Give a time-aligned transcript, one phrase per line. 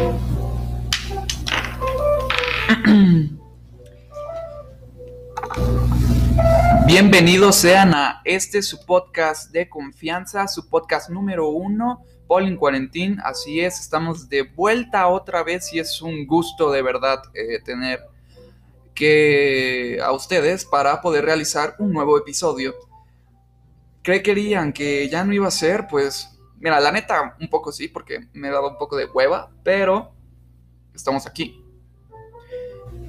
[6.86, 13.18] Bienvenidos sean a este su podcast de confianza, su podcast número uno, Paul Quarantine.
[13.22, 18.00] Así es, estamos de vuelta otra vez y es un gusto de verdad eh, tener
[18.94, 22.74] que a ustedes para poder realizar un nuevo episodio.
[24.02, 24.22] ¿Qué
[24.72, 25.86] que ya no iba a ser?
[25.88, 30.12] Pues, mira, la neta, un poco sí, porque me daba un poco de hueva, pero
[30.94, 31.64] estamos aquí.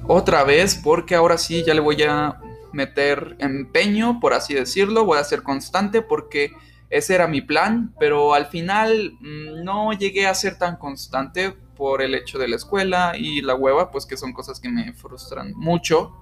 [0.06, 2.40] Otra vez, porque ahora sí ya le voy a
[2.72, 6.52] meter empeño, por así decirlo, voy a ser constante porque
[6.90, 12.02] ese era mi plan, pero al final mm, no llegué a ser tan constante por
[12.02, 15.52] el hecho de la escuela y la hueva, pues que son cosas que me frustran
[15.54, 16.12] mucho,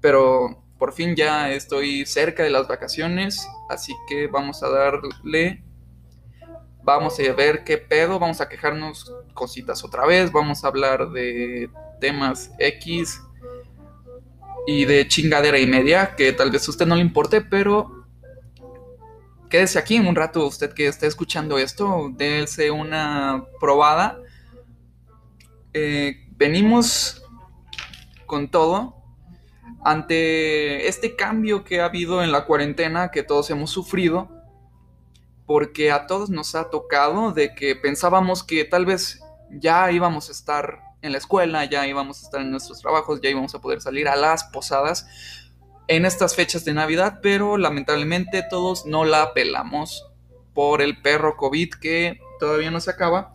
[0.00, 5.62] pero por fin ya estoy cerca de las vacaciones, así que vamos a darle,
[6.82, 11.70] vamos a ver qué pedo, vamos a quejarnos cositas otra vez, vamos a hablar de
[12.00, 13.20] temas X,
[14.66, 18.06] y de chingadera y media, que tal vez a usted no le importe, pero
[19.50, 24.18] quédese aquí un rato, usted que esté escuchando esto, dése una probada.
[25.74, 27.22] Eh, venimos
[28.26, 28.96] con todo
[29.84, 34.30] ante este cambio que ha habido en la cuarentena que todos hemos sufrido,
[35.46, 40.32] porque a todos nos ha tocado de que pensábamos que tal vez ya íbamos a
[40.32, 43.80] estar en la escuela, ya íbamos a estar en nuestros trabajos, ya íbamos a poder
[43.80, 45.06] salir a las posadas
[45.88, 50.08] en estas fechas de Navidad, pero lamentablemente todos no la pelamos
[50.54, 53.32] por el perro COVID que todavía no se acaba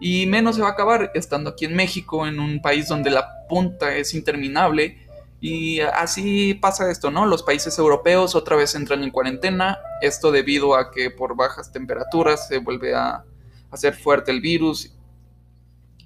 [0.00, 3.46] y menos se va a acabar estando aquí en México, en un país donde la
[3.48, 5.07] punta es interminable.
[5.40, 7.24] Y así pasa esto, ¿no?
[7.26, 12.48] Los países europeos otra vez entran en cuarentena, esto debido a que por bajas temperaturas
[12.48, 13.24] se vuelve a
[13.70, 14.92] hacer fuerte el virus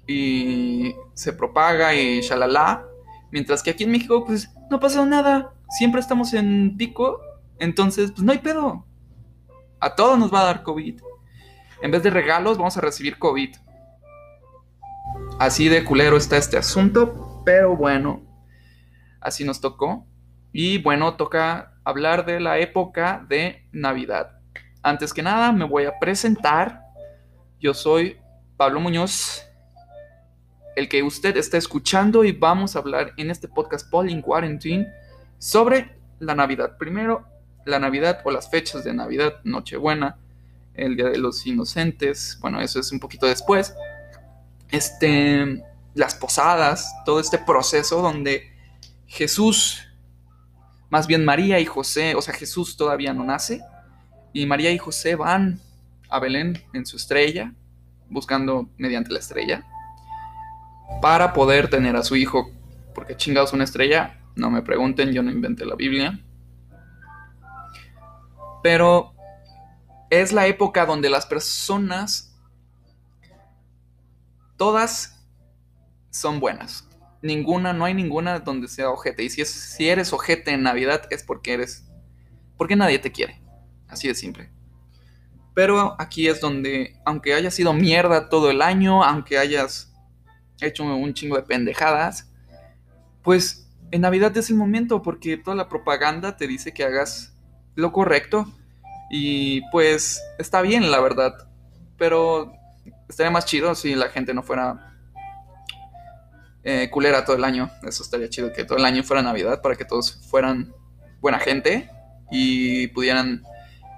[0.05, 2.85] y se propaga y shalala.
[3.31, 5.53] Mientras que aquí en México, pues no pasa nada.
[5.69, 7.19] Siempre estamos en pico.
[7.57, 8.85] Entonces, pues no hay pedo.
[9.79, 11.01] A todos nos va a dar COVID.
[11.81, 13.55] En vez de regalos, vamos a recibir COVID.
[15.39, 17.41] Así de culero está este asunto.
[17.43, 18.21] Pero bueno,
[19.23, 20.05] así nos tocó.
[20.51, 24.39] Y bueno, toca hablar de la época de Navidad.
[24.81, 26.81] Antes que nada, me voy a presentar.
[27.59, 28.17] Yo soy
[28.57, 29.47] Pablo Muñoz
[30.75, 34.91] el que usted está escuchando y vamos a hablar en este podcast Paul in Quarantine
[35.37, 36.77] sobre la Navidad.
[36.77, 37.25] Primero,
[37.65, 40.17] la Navidad o las fechas de Navidad, Nochebuena,
[40.73, 43.75] el Día de los Inocentes, bueno, eso es un poquito después.
[44.69, 45.63] Este,
[45.93, 48.51] las posadas, todo este proceso donde
[49.13, 49.87] Jesús,
[50.89, 53.61] más bien María y José, o sea, Jesús todavía no nace,
[54.33, 55.59] y María y José van
[56.09, 57.53] a Belén en su estrella,
[58.09, 59.67] buscando mediante la estrella
[60.99, 62.49] para poder tener a su hijo.
[62.95, 66.19] Porque chingados una estrella, no me pregunten, yo no inventé la Biblia.
[68.63, 69.13] Pero
[70.09, 72.35] es la época donde las personas,
[74.57, 75.23] todas
[76.09, 76.87] son buenas.
[77.23, 79.23] Ninguna, no hay ninguna donde sea ojete.
[79.23, 81.89] Y si, es, si eres ojete en Navidad es porque eres,
[82.57, 83.41] porque nadie te quiere.
[83.87, 84.51] Así de simple.
[85.55, 89.91] Pero aquí es donde, aunque hayas sido mierda todo el año, aunque hayas
[90.61, 92.29] hecho un chingo de pendejadas,
[93.23, 97.35] pues en Navidad es el momento porque toda la propaganda te dice que hagas
[97.75, 98.51] lo correcto
[99.09, 101.33] y pues está bien la verdad,
[101.97, 102.51] pero
[103.07, 104.92] estaría más chido si la gente no fuera
[106.63, 109.75] eh, culera todo el año, eso estaría chido que todo el año fuera Navidad para
[109.75, 110.73] que todos fueran
[111.19, 111.89] buena gente
[112.31, 113.43] y pudieran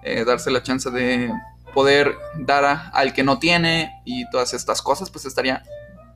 [0.04, 1.32] eh, darse la chance de
[1.74, 5.64] poder dar al que no tiene y todas estas cosas, pues estaría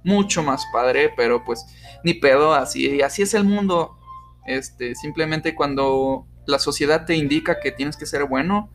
[0.04, 1.66] mucho más padre, pero pues
[2.04, 3.98] ni pedo, así, así es el mundo.
[4.46, 8.72] Este, simplemente cuando la sociedad te indica que tienes que ser bueno,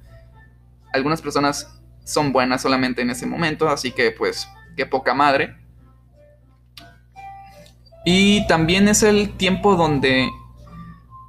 [0.93, 5.57] algunas personas son buenas solamente en ese momento, así que pues qué poca madre.
[8.05, 10.29] Y también es el tiempo donde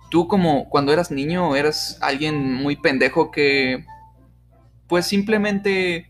[0.10, 3.86] tú como cuando eras niño eras alguien muy pendejo que
[4.88, 6.10] pues simplemente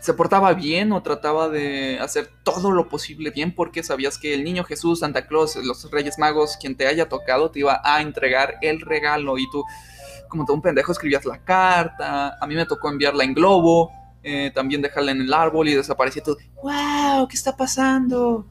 [0.00, 4.44] se portaba bien o trataba de hacer todo lo posible bien porque sabías que el
[4.44, 8.54] niño Jesús, Santa Claus, los Reyes Magos, quien te haya tocado, te iba a entregar
[8.62, 9.64] el regalo y tú,
[10.28, 12.36] como todo un pendejo, escribías la carta.
[12.40, 13.90] A mí me tocó enviarla en globo,
[14.22, 16.36] eh, también dejarla en el árbol y desaparecía todo.
[16.62, 17.26] ¡Wow!
[17.26, 18.46] ¿Qué está pasando?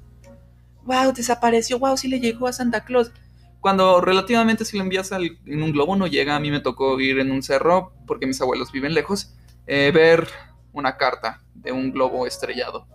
[0.85, 1.11] ¡Wow!
[1.13, 1.79] Desapareció.
[1.79, 1.97] ¡Wow!
[1.97, 3.11] Sí le llegó a Santa Claus.
[3.59, 7.19] Cuando relativamente si lo envías en un globo no llega, a mí me tocó ir
[7.19, 9.33] en un cerro porque mis abuelos viven lejos,
[9.65, 10.27] eh, ver
[10.71, 12.87] una carta de un globo estrellado.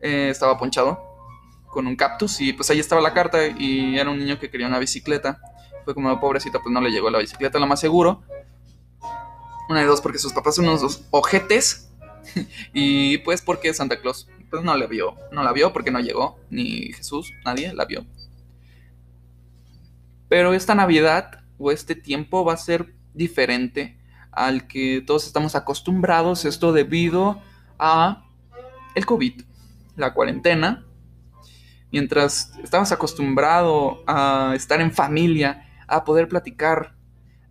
[0.00, 0.98] eh, estaba ponchado
[1.68, 4.66] con un cactus y pues ahí estaba la carta y era un niño que quería
[4.66, 5.40] una bicicleta.
[5.84, 8.22] Fue como, pobrecita, pues no le llegó la bicicleta, lo más seguro.
[9.68, 11.89] Una de dos, porque sus papás son unos ojetes.
[12.72, 15.14] y pues porque Santa Claus pues no la vio.
[15.32, 16.38] No la vio porque no llegó.
[16.50, 18.04] Ni Jesús, nadie la vio.
[20.28, 23.98] Pero esta Navidad o este tiempo va a ser diferente
[24.32, 26.44] al que todos estamos acostumbrados.
[26.44, 27.40] Esto debido
[27.78, 28.24] a
[28.94, 29.42] el COVID,
[29.96, 30.84] la cuarentena.
[31.92, 36.94] Mientras estabas acostumbrado a estar en familia, a poder platicar,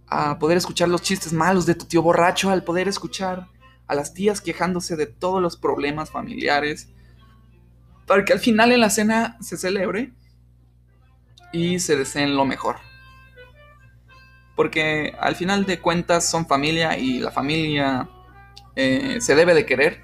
[0.07, 3.48] a poder escuchar los chistes malos de tu tío borracho, al poder escuchar
[3.89, 6.89] a las tías quejándose de todos los problemas familiares,
[8.06, 10.13] para que al final en la cena se celebre
[11.51, 12.77] y se deseen lo mejor.
[14.56, 18.07] Porque al final de cuentas son familia y la familia
[18.75, 20.03] eh, se debe de querer.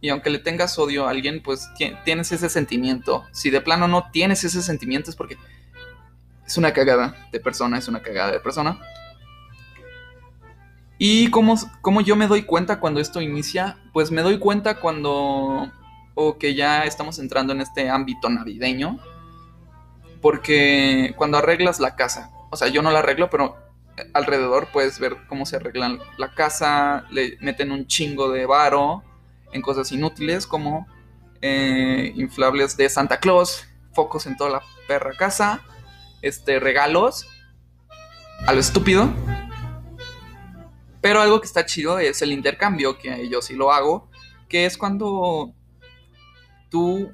[0.00, 1.68] Y aunque le tengas odio a alguien, pues
[2.04, 3.24] tienes ese sentimiento.
[3.32, 5.36] Si de plano no tienes ese sentimiento es porque
[6.46, 8.80] es una cagada de persona, es una cagada de persona.
[11.06, 13.76] ¿Y cómo, cómo, yo me doy cuenta cuando esto inicia?
[13.92, 15.70] Pues me doy cuenta cuando...
[16.14, 18.98] o que ya estamos entrando en este ámbito navideño.
[20.22, 23.54] Porque cuando arreglas la casa, o sea, yo no la arreglo, pero
[24.14, 29.04] alrededor puedes ver cómo se arreglan la casa, le meten un chingo de varo
[29.52, 30.86] en cosas inútiles como
[31.42, 35.60] eh, inflables de Santa Claus, focos en toda la perra casa,
[36.22, 37.26] este, regalos,
[38.46, 39.12] a lo estúpido.
[41.04, 44.08] Pero algo que está chido es el intercambio, que yo sí lo hago,
[44.48, 45.52] que es cuando
[46.70, 47.12] tú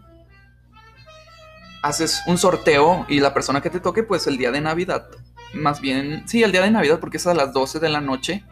[1.82, 5.08] haces un sorteo y la persona que te toque, pues el día de Navidad,
[5.54, 8.44] más bien, sí, el día de Navidad, porque es a las 12 de la noche,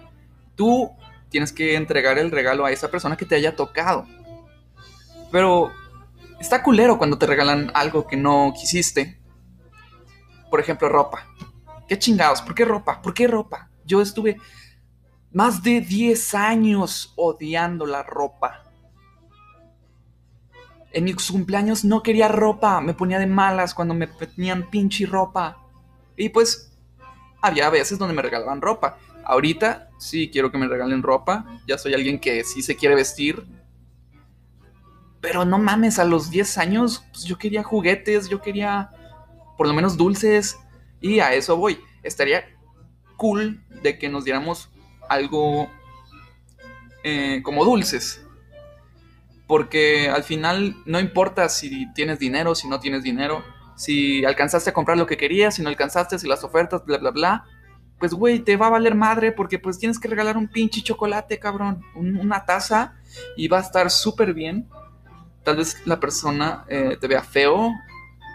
[0.56, 0.90] tú
[1.28, 4.08] tienes que entregar el regalo a esa persona que te haya tocado.
[5.30, 5.70] Pero
[6.40, 9.20] está culero cuando te regalan algo que no quisiste.
[10.50, 11.28] Por ejemplo, ropa.
[11.86, 12.42] ¿Qué chingados?
[12.42, 13.00] ¿Por qué ropa?
[13.00, 13.70] ¿Por qué ropa?
[13.84, 14.36] Yo estuve
[15.32, 18.64] más de 10 años odiando la ropa.
[20.92, 25.58] En mis cumpleaños no quería ropa, me ponía de malas cuando me tenían pinche ropa.
[26.16, 26.72] Y pues
[27.42, 28.98] había veces donde me regalaban ropa.
[29.24, 33.46] Ahorita sí quiero que me regalen ropa, ya soy alguien que sí se quiere vestir.
[35.20, 38.90] Pero no mames, a los 10 años pues yo quería juguetes, yo quería
[39.58, 40.58] por lo menos dulces.
[41.00, 41.78] Y a eso voy.
[42.02, 42.44] Estaría
[43.16, 44.70] cool de que nos diéramos
[45.08, 45.70] algo
[47.04, 48.24] eh, como dulces.
[49.46, 53.42] Porque al final no importa si tienes dinero, si no tienes dinero,
[53.76, 57.10] si alcanzaste a comprar lo que querías, si no alcanzaste, si las ofertas, bla, bla,
[57.10, 57.44] bla.
[57.98, 61.38] Pues, güey, te va a valer madre porque pues tienes que regalar un pinche chocolate,
[61.38, 61.82] cabrón.
[61.94, 62.94] una taza
[63.36, 64.68] y va a estar súper bien.
[65.44, 67.72] Tal vez la persona eh, te vea feo,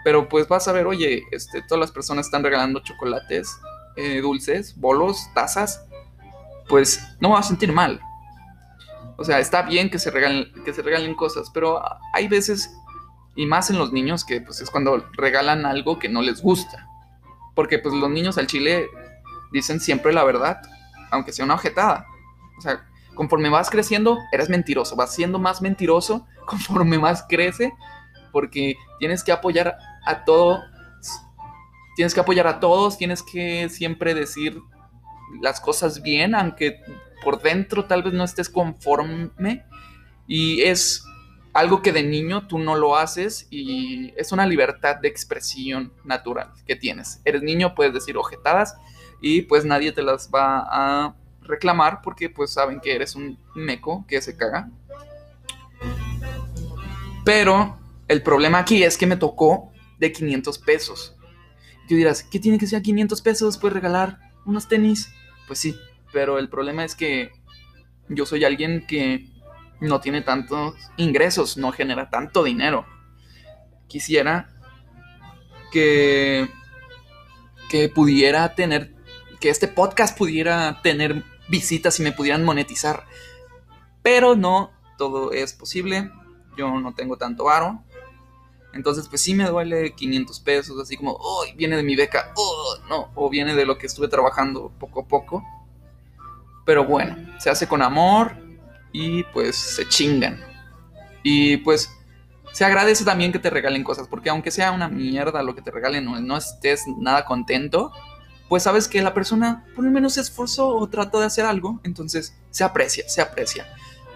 [0.02, 3.56] pero pues vas a ver, oye, este, todas las personas están regalando chocolates,
[3.96, 5.86] eh, dulces, bolos, tazas
[6.68, 8.00] pues no me va a sentir mal.
[9.16, 11.82] O sea, está bien que se regalen, que se regalen cosas, pero
[12.12, 12.74] hay veces,
[13.36, 16.88] y más en los niños, que pues es cuando regalan algo que no les gusta.
[17.54, 18.88] Porque pues los niños al chile
[19.52, 20.60] dicen siempre la verdad,
[21.10, 22.06] aunque sea una objetada.
[22.58, 22.84] O sea,
[23.14, 27.72] conforme vas creciendo, eres mentiroso, vas siendo más mentiroso conforme más crece,
[28.32, 30.60] porque tienes que apoyar a todo,
[31.94, 34.60] tienes que apoyar a todos, tienes que siempre decir
[35.40, 36.80] las cosas bien, aunque
[37.22, 39.64] por dentro tal vez no estés conforme.
[40.26, 41.04] Y es
[41.52, 46.52] algo que de niño tú no lo haces y es una libertad de expresión natural
[46.66, 47.20] que tienes.
[47.24, 48.76] Eres niño, puedes decir ojetadas
[49.20, 54.04] y pues nadie te las va a reclamar porque pues saben que eres un meco
[54.08, 54.68] que se caga.
[57.24, 57.78] Pero
[58.08, 61.16] el problema aquí es que me tocó de 500 pesos.
[61.88, 63.58] Tú dirás, ¿qué tiene que ser 500 pesos?
[63.58, 65.12] Puedes regalar unos tenis.
[65.46, 65.76] Pues sí,
[66.12, 67.32] pero el problema es que
[68.08, 69.30] yo soy alguien que
[69.80, 72.86] no tiene tantos ingresos, no genera tanto dinero.
[73.86, 74.48] Quisiera
[75.70, 76.48] que,
[77.68, 78.94] que pudiera tener,
[79.40, 83.04] que este podcast pudiera tener visitas y me pudieran monetizar.
[84.02, 86.10] Pero no, todo es posible.
[86.56, 87.84] Yo no tengo tanto varo.
[88.74, 92.76] Entonces, pues sí me duele 500 pesos, así como, oh, viene de mi beca, oh,
[92.88, 95.44] no, o viene de lo que estuve trabajando poco a poco.
[96.64, 98.36] Pero bueno, se hace con amor
[98.92, 100.40] y pues se chingan.
[101.22, 101.90] Y pues
[102.52, 105.70] se agradece también que te regalen cosas, porque aunque sea una mierda lo que te
[105.70, 107.92] regalen o no estés nada contento,
[108.48, 111.80] pues sabes que la persona por lo menos se esforzó o trató de hacer algo,
[111.82, 113.66] entonces se aprecia, se aprecia.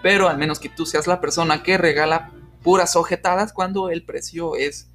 [0.02, 2.30] Pero al menos que tú seas la persona que regala
[2.68, 4.90] puras ojetadas cuando el precio es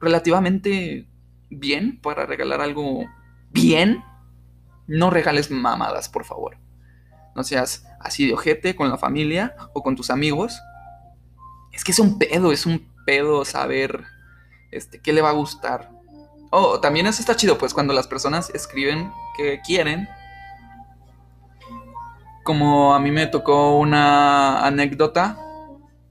[0.00, 1.06] relativamente
[1.48, 3.04] bien para regalar algo
[3.50, 4.02] bien.
[4.88, 6.56] No regales mamadas, por favor.
[7.36, 10.60] No seas así de ojete con la familia o con tus amigos.
[11.70, 14.02] Es que es un pedo, es un pedo saber
[14.72, 15.92] este, qué le va a gustar.
[16.50, 20.08] Oh, también eso está chido, pues cuando las personas escriben que quieren.
[22.42, 25.38] Como a mí me tocó una anécdota,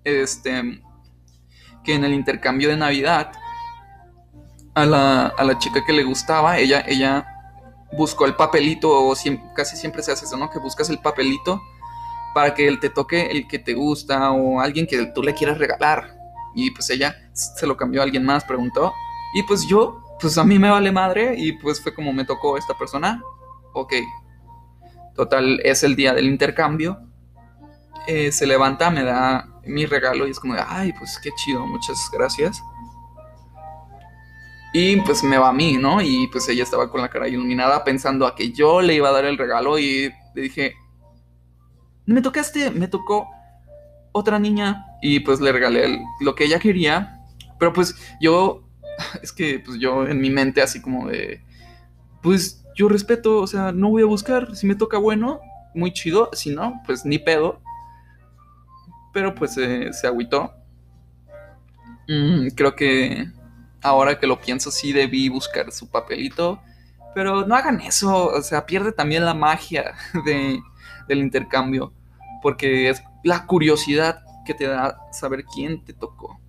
[0.03, 0.82] este,
[1.84, 3.32] que en el intercambio de Navidad,
[4.75, 7.25] a la, a la chica que le gustaba, ella, ella
[7.91, 9.13] buscó el papelito, o
[9.56, 10.50] casi siempre se hace eso, ¿no?
[10.50, 11.62] Que buscas el papelito
[12.34, 15.58] para que él te toque el que te gusta o alguien que tú le quieras
[15.58, 16.15] regalar.
[16.56, 18.94] Y pues ella se lo cambió a alguien más, preguntó.
[19.34, 22.58] Y pues yo, pues a mí me vale madre y pues fue como me tocó
[22.58, 23.22] esta persona.
[23.74, 23.94] Ok.
[25.15, 27.00] Total, es el día del intercambio.
[28.08, 31.66] Eh, se levanta, me da mi regalo y es como de, ay, pues qué chido,
[31.66, 32.62] muchas gracias.
[34.74, 36.01] Y pues me va a mí, ¿no?
[36.01, 39.13] Y pues ella estaba con la cara iluminada pensando a que yo le iba a
[39.13, 40.75] dar el regalo y le dije,
[42.06, 43.30] me tocaste, me tocó
[44.12, 47.20] otra niña y pues le regalé lo que ella quería,
[47.60, 48.63] pero pues yo,
[49.22, 51.44] es que pues yo en mi mente así como de,
[52.22, 55.39] pues yo respeto, o sea, no voy a buscar, si me toca bueno,
[55.74, 57.62] muy chido, si no, pues ni pedo.
[59.13, 60.54] Pero pues se agüitó.
[62.08, 63.28] Mm, creo que
[63.82, 66.62] ahora que lo pienso, sí debí buscar su papelito.
[67.16, 69.94] Pero no hagan eso, o sea, pierde también la magia
[70.25, 70.60] de,
[71.08, 71.94] del intercambio.
[72.42, 76.39] Porque es la curiosidad que te da saber quién te tocó.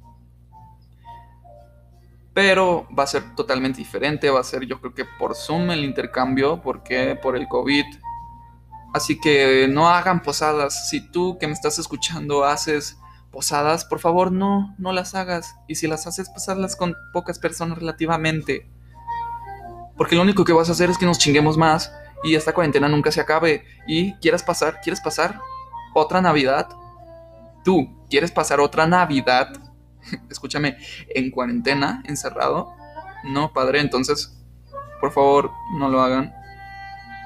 [2.33, 5.85] Pero va a ser totalmente diferente, va a ser yo creo que por Zoom el
[5.85, 7.85] intercambio, porque por el COVID.
[8.93, 10.89] Así que no hagan posadas.
[10.89, 12.97] Si tú que me estás escuchando haces
[13.31, 15.55] posadas, por favor no, no las hagas.
[15.69, 18.69] Y si las haces, hazlas con pocas personas relativamente.
[19.97, 21.93] Porque lo único que vas a hacer es que nos chinguemos más
[22.23, 23.65] y esta cuarentena nunca se acabe.
[23.87, 25.41] Y quieras pasar, quieres pasar
[25.95, 26.69] otra Navidad.
[27.65, 29.53] Tú, ¿quieres pasar otra Navidad?
[30.31, 30.77] Escúchame,
[31.15, 32.73] en cuarentena, encerrado.
[33.25, 34.37] No, padre, entonces,
[35.01, 36.33] por favor, no lo hagan.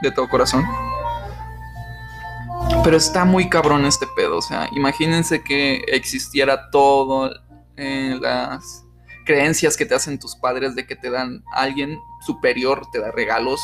[0.02, 0.64] De todo corazón.
[2.84, 4.36] Pero está muy cabrón este pedo.
[4.36, 7.30] O sea, imagínense que existiera todo
[7.76, 8.84] en las
[9.24, 13.58] creencias que te hacen tus padres de que te dan alguien superior, te da regalos.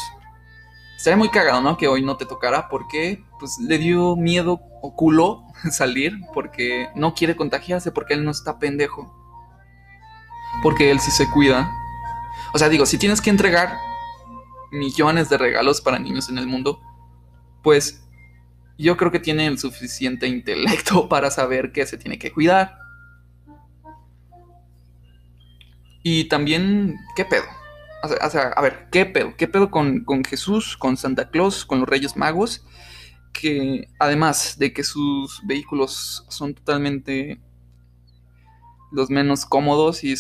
[0.97, 1.77] Estaría muy cagado, ¿no?
[1.77, 7.15] Que hoy no te tocara porque pues le dio miedo o culo salir porque no
[7.15, 9.15] quiere contagiarse porque él no está pendejo.
[10.63, 11.71] Porque él sí se cuida.
[12.55, 13.77] O sea, digo, si tienes que entregar
[14.71, 16.81] millones de regalos para niños en el mundo,
[17.63, 18.00] pues
[18.81, 22.79] yo creo que tiene el suficiente intelecto para saber que se tiene que cuidar.
[26.03, 27.45] Y también, ¿qué pedo?
[28.03, 29.35] O sea, a ver, ¿qué pedo?
[29.37, 32.65] ¿Qué pedo con, con, Jesús, con Santa Claus, con los Reyes Magos?
[33.35, 37.39] Que además de que sus vehículos son totalmente
[38.91, 40.15] los menos cómodos y,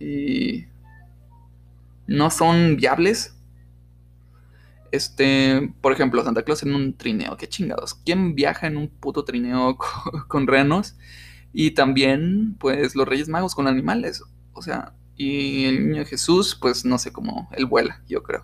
[0.00, 0.66] y
[2.06, 3.37] no son viables,
[4.92, 7.94] este, por ejemplo, Santa Claus en un trineo, qué chingados.
[7.94, 9.76] ¿Quién viaja en un puto trineo
[10.28, 10.96] con, renos?
[11.52, 14.22] Y también, pues, los Reyes Magos con animales.
[14.52, 18.42] O sea, y el niño Jesús, pues, no sé cómo, él vuela, yo creo.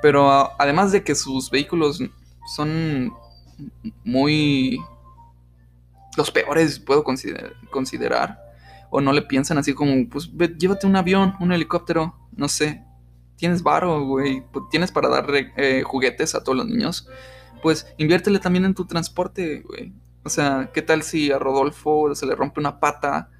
[0.00, 2.00] Pero además de que sus vehículos
[2.54, 3.12] son
[4.04, 4.78] muy...
[6.16, 8.38] los peores, puedo considerar.
[8.90, 12.87] O no le piensan así como, pues, llévate un avión, un helicóptero, no sé
[13.38, 15.26] tienes varo, güey, pues, tienes para dar
[15.56, 17.08] eh, juguetes a todos los niños,
[17.62, 19.92] pues inviértele también en tu transporte, güey.
[20.24, 23.30] O sea, ¿qué tal si a Rodolfo se le rompe una pata?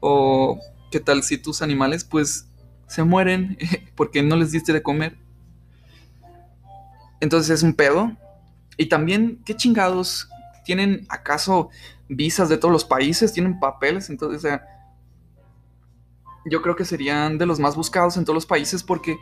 [0.00, 0.60] O
[0.90, 2.48] ¿qué tal si tus animales pues
[2.86, 3.58] se mueren
[3.96, 5.18] porque no les diste de comer?
[7.20, 8.16] Entonces es un pedo.
[8.76, 10.28] Y también, ¿qué chingados?
[10.64, 11.70] ¿Tienen acaso
[12.08, 13.32] visas de todos los países?
[13.32, 14.10] ¿Tienen papeles?
[14.10, 14.75] Entonces, o sea,
[16.48, 19.18] yo creo que serían de los más buscados en todos los países porque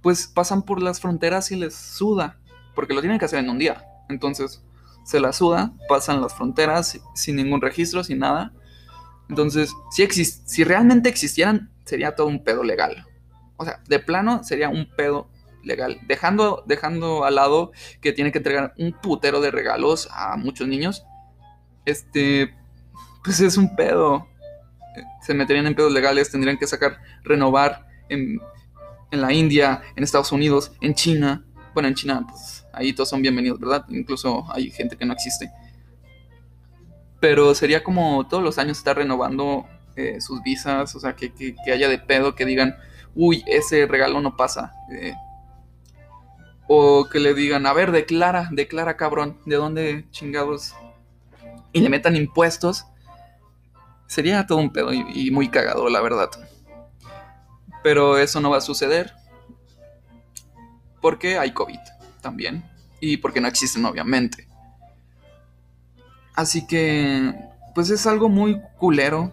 [0.00, 2.40] pues pasan por las fronteras y les suda,
[2.74, 3.84] porque lo tienen que hacer en un día.
[4.08, 4.64] Entonces
[5.04, 8.52] se la suda, pasan las fronteras sin ningún registro, sin nada.
[9.28, 13.06] Entonces, si, si realmente existieran, sería todo un pedo legal.
[13.56, 15.28] O sea, de plano sería un pedo
[15.62, 16.00] legal.
[16.06, 21.04] Dejando, dejando al lado que tiene que entregar un putero de regalos a muchos niños.
[21.84, 22.54] Este,
[23.24, 24.26] pues es un pedo
[25.20, 28.40] se meterían en pedos legales, tendrían que sacar, renovar en,
[29.10, 31.44] la India, en Estados Unidos, en China.
[31.74, 33.84] Bueno, en China, pues ahí todos son bienvenidos, ¿verdad?
[33.88, 35.50] Incluso hay gente que no existe.
[37.20, 41.54] Pero sería como todos los años estar renovando eh, sus visas, o sea, que, que,
[41.70, 42.76] haya de pedo, que digan,
[43.14, 44.72] uy, ese regalo no pasa.
[44.90, 45.14] Eh,
[46.66, 50.74] o que le digan, a ver, declara, declara cabrón, ¿de dónde chingados?
[51.72, 52.86] Y le metan impuestos.
[54.12, 56.28] Sería todo un pedo y, muy cagado, la verdad.
[57.82, 59.14] Pero eso no va a suceder.
[61.00, 61.78] Porque hay COVID
[62.20, 62.62] también.
[63.00, 64.46] Y porque no existen, obviamente.
[66.34, 67.34] Así que,
[67.74, 69.32] pues es algo muy culero.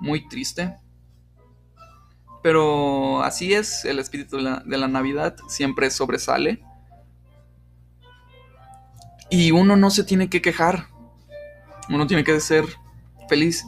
[0.00, 0.76] Muy triste.
[2.42, 6.64] Pero así es, el espíritu de la, Navidad siempre sobresale.
[9.30, 10.88] Y uno no se tiene que quejar.
[11.88, 12.81] Uno tiene que ser
[13.32, 13.66] feliz.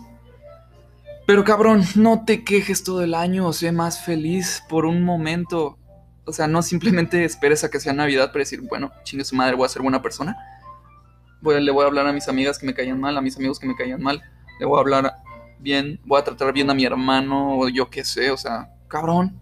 [1.26, 5.78] Pero cabrón, no te quejes todo el año, o sé más feliz por un momento.
[6.26, 9.56] O sea, no simplemente esperes a que sea Navidad para decir, bueno, chingue su madre,
[9.56, 10.36] voy a ser buena persona.
[11.40, 13.58] Voy, le voy a hablar a mis amigas que me caían mal, a mis amigos
[13.58, 14.22] que me caían mal.
[14.60, 15.14] Le voy a hablar
[15.60, 19.40] bien, voy a tratar bien a mi hermano o yo qué sé, o sea, cabrón.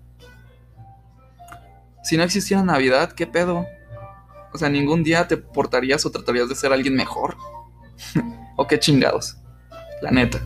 [2.04, 3.66] Si no existiera Navidad, ¿qué pedo?
[4.52, 7.36] O sea, ningún día te portarías o tratarías de ser alguien mejor.
[8.56, 9.41] o qué chingados.
[10.02, 10.42] La neta.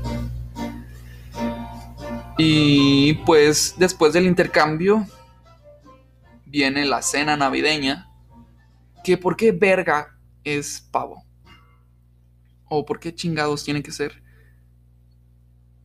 [2.36, 5.06] Y pues después del intercambio
[6.44, 8.10] viene la cena navideña.
[9.02, 11.24] Que por qué verga es pavo.
[12.68, 14.22] O por qué chingados tiene que ser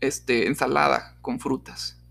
[0.02, 2.04] este, ensalada con frutas.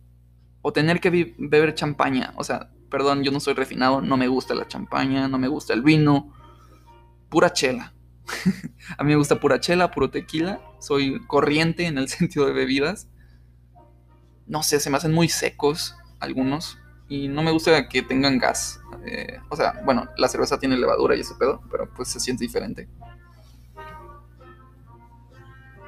[0.62, 2.32] O tener que beber champaña.
[2.36, 5.74] O sea, perdón, yo no soy refinado, no me gusta la champaña, no me gusta
[5.74, 6.32] el vino.
[7.28, 7.92] Pura chela.
[8.96, 10.60] a mí me gusta pura chela, puro tequila.
[10.80, 13.08] Soy corriente en el sentido de bebidas.
[14.46, 16.78] No sé, se me hacen muy secos algunos.
[17.08, 18.80] Y no me gusta que tengan gas.
[19.04, 22.44] Eh, o sea, bueno, la cerveza tiene levadura y ese pedo, pero pues se siente
[22.44, 22.88] diferente.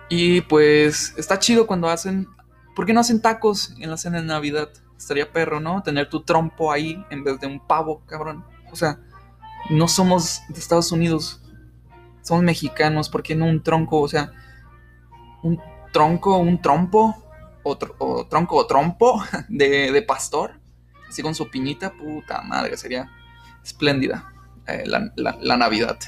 [0.09, 2.29] Y pues está chido cuando hacen.
[2.75, 4.71] ¿Por qué no hacen tacos en la cena de Navidad?
[4.97, 5.83] Estaría perro, ¿no?
[5.83, 8.45] Tener tu trompo ahí en vez de un pavo, cabrón.
[8.71, 8.99] O sea,
[9.71, 11.41] no somos de Estados Unidos.
[12.23, 13.09] Somos mexicanos.
[13.09, 14.01] ¿Por qué no un tronco?
[14.01, 14.33] O sea,
[15.43, 15.61] un
[15.93, 17.17] tronco, un trompo.
[17.65, 20.61] O, tronco o trompo de, pastor.
[21.09, 21.93] Así con su piñita.
[21.93, 23.11] Puta madre, sería
[23.63, 24.33] espléndida
[24.67, 25.99] eh, la Navidad.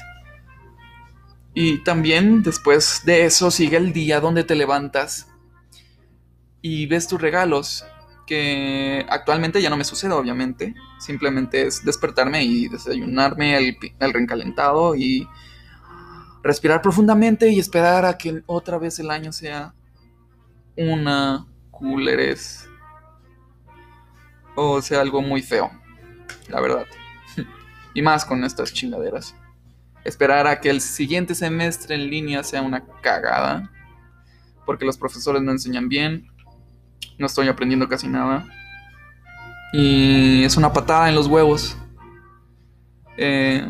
[1.53, 5.27] Y también después de eso sigue el día donde te levantas
[6.61, 7.85] y ves tus regalos,
[8.27, 14.95] que actualmente ya no me sucede obviamente, simplemente es despertarme y desayunarme el, el reencalentado
[14.95, 15.27] y
[16.45, 19.73] respirar profundamente y esperar a que otra vez el año sea
[20.77, 22.69] una culeres
[24.55, 25.71] o sea algo muy feo,
[26.47, 26.85] la verdad.
[27.95, 29.35] y más con estas chingaderas
[30.03, 33.71] esperar a que el siguiente semestre en línea sea una cagada,
[34.63, 36.27] porque los profesores no enseñan bien,
[37.17, 38.45] no estoy aprendiendo casi nada,
[39.73, 41.75] y es una patada en los huevos.
[43.17, 43.67] Eh,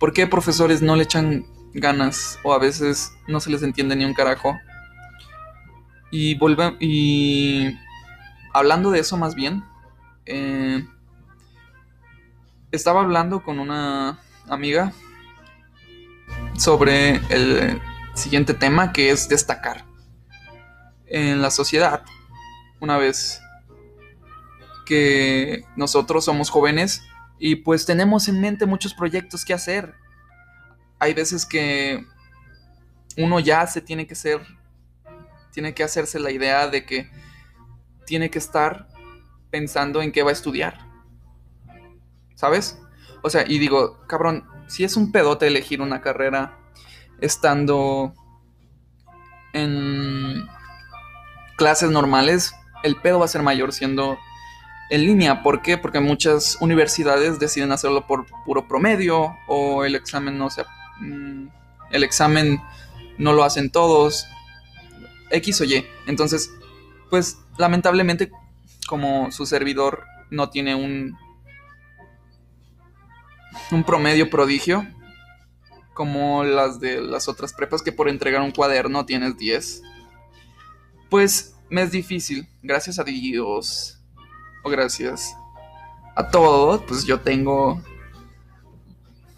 [0.00, 4.04] ¿Por qué profesores no le echan ganas o a veces no se les entiende ni
[4.04, 4.58] un carajo?
[6.10, 6.38] Y,
[6.80, 7.78] y
[8.52, 9.64] hablando de eso más bien,
[10.26, 10.84] eh,
[12.72, 14.92] estaba hablando con una amiga
[16.56, 17.80] sobre el
[18.14, 19.84] siguiente tema que es destacar
[21.06, 22.04] en la sociedad.
[22.80, 23.40] Una vez
[24.86, 27.02] que nosotros somos jóvenes
[27.38, 29.94] y pues tenemos en mente muchos proyectos que hacer.
[31.00, 32.06] Hay veces que
[33.16, 34.40] uno ya se tiene que ser,
[35.52, 37.10] tiene que hacerse la idea de que
[38.06, 38.88] tiene que estar
[39.50, 40.78] pensando en qué va a estudiar.
[42.34, 42.78] ¿Sabes?
[43.22, 46.58] O sea, y digo, cabrón, si es un pedote elegir una carrera
[47.20, 48.14] estando
[49.52, 50.46] en
[51.56, 54.18] clases normales, el pedo va a ser mayor siendo
[54.90, 55.42] en línea.
[55.42, 55.76] ¿Por qué?
[55.76, 60.64] Porque muchas universidades deciden hacerlo por puro promedio o el examen no se...
[61.00, 61.48] Mm,
[61.90, 62.60] el examen
[63.18, 64.26] no lo hacen todos.
[65.30, 65.84] X o Y.
[66.06, 66.50] Entonces,
[67.08, 68.30] pues lamentablemente
[68.86, 71.16] como su servidor no tiene un
[73.70, 74.86] un promedio prodigio,
[75.94, 79.82] como las de las otras prepas que por entregar un cuaderno tienes 10.
[81.08, 84.00] Pues me es difícil, gracias a Dios,
[84.64, 85.34] o gracias
[86.16, 87.82] a todo, pues yo tengo,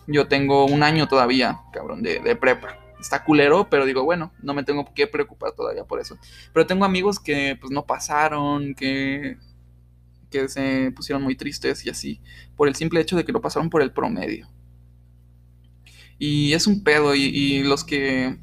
[0.06, 2.78] yo tengo un año todavía, cabrón, de, prepa.
[3.00, 6.18] Está culero, pero digo, bueno, no me tengo que preocupar todavía por eso.
[6.52, 9.38] Pero tengo amigos que pues no pasaron, que
[10.32, 12.20] que se pusieron muy tristes y así,
[12.56, 14.48] por el simple hecho de que lo pasaron por el promedio.
[16.18, 18.38] Y es un pedo, y, los que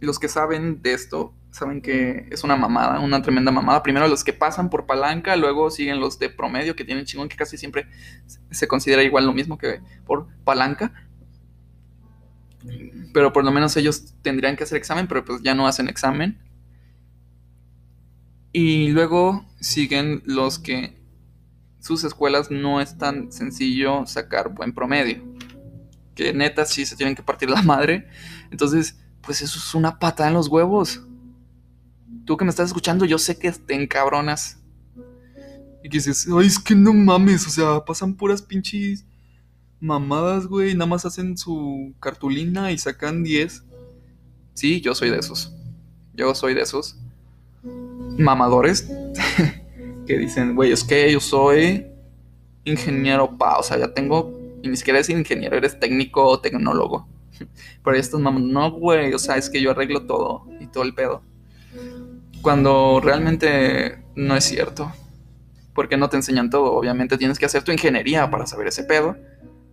[0.00, 3.82] los que saben de esto saben que es una mamada, una tremenda mamada.
[3.82, 7.36] Primero los que pasan por palanca, luego siguen los de promedio que tienen chingón, que
[7.36, 7.86] casi siempre
[8.50, 10.92] se considera igual lo mismo que por palanca.
[13.12, 16.38] Pero por lo menos ellos tendrían que hacer examen, pero pues ya no hacen examen.
[18.52, 20.96] Y luego siguen los que
[21.80, 25.22] sus escuelas no es tan sencillo sacar buen promedio.
[26.14, 28.08] Que neta sí se tienen que partir la madre.
[28.50, 31.07] Entonces, pues eso es una pata en los huevos.
[32.28, 34.58] Tú que me estás escuchando, yo sé que te encabronas.
[35.82, 39.06] Y que dices, ay, es que no mames, o sea, pasan puras pinches
[39.80, 40.74] mamadas, güey.
[40.74, 43.64] Nada más hacen su cartulina y sacan 10.
[44.52, 45.54] Sí, yo soy de esos.
[46.12, 46.98] Yo soy de esos
[48.18, 48.90] mamadores
[50.06, 51.86] que dicen, güey, es que yo soy
[52.64, 57.08] ingeniero pa, o sea, ya tengo, y ni siquiera eres ingeniero, eres técnico o tecnólogo.
[57.82, 60.92] Pero estos mamás, no, güey, o sea, es que yo arreglo todo y todo el
[60.92, 61.22] pedo.
[62.42, 64.92] Cuando realmente no es cierto.
[65.74, 66.72] Porque no te enseñan todo.
[66.72, 69.16] Obviamente tienes que hacer tu ingeniería para saber ese pedo.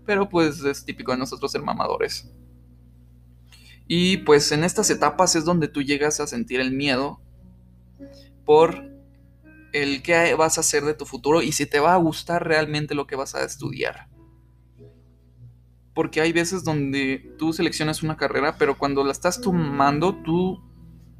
[0.05, 2.29] Pero pues es típico de nosotros ser mamadores.
[3.87, 7.19] Y pues en estas etapas es donde tú llegas a sentir el miedo
[8.45, 8.83] por
[9.73, 12.95] el qué vas a hacer de tu futuro y si te va a gustar realmente
[12.95, 14.07] lo que vas a estudiar.
[15.93, 20.61] Porque hay veces donde tú seleccionas una carrera, pero cuando la estás tomando, tú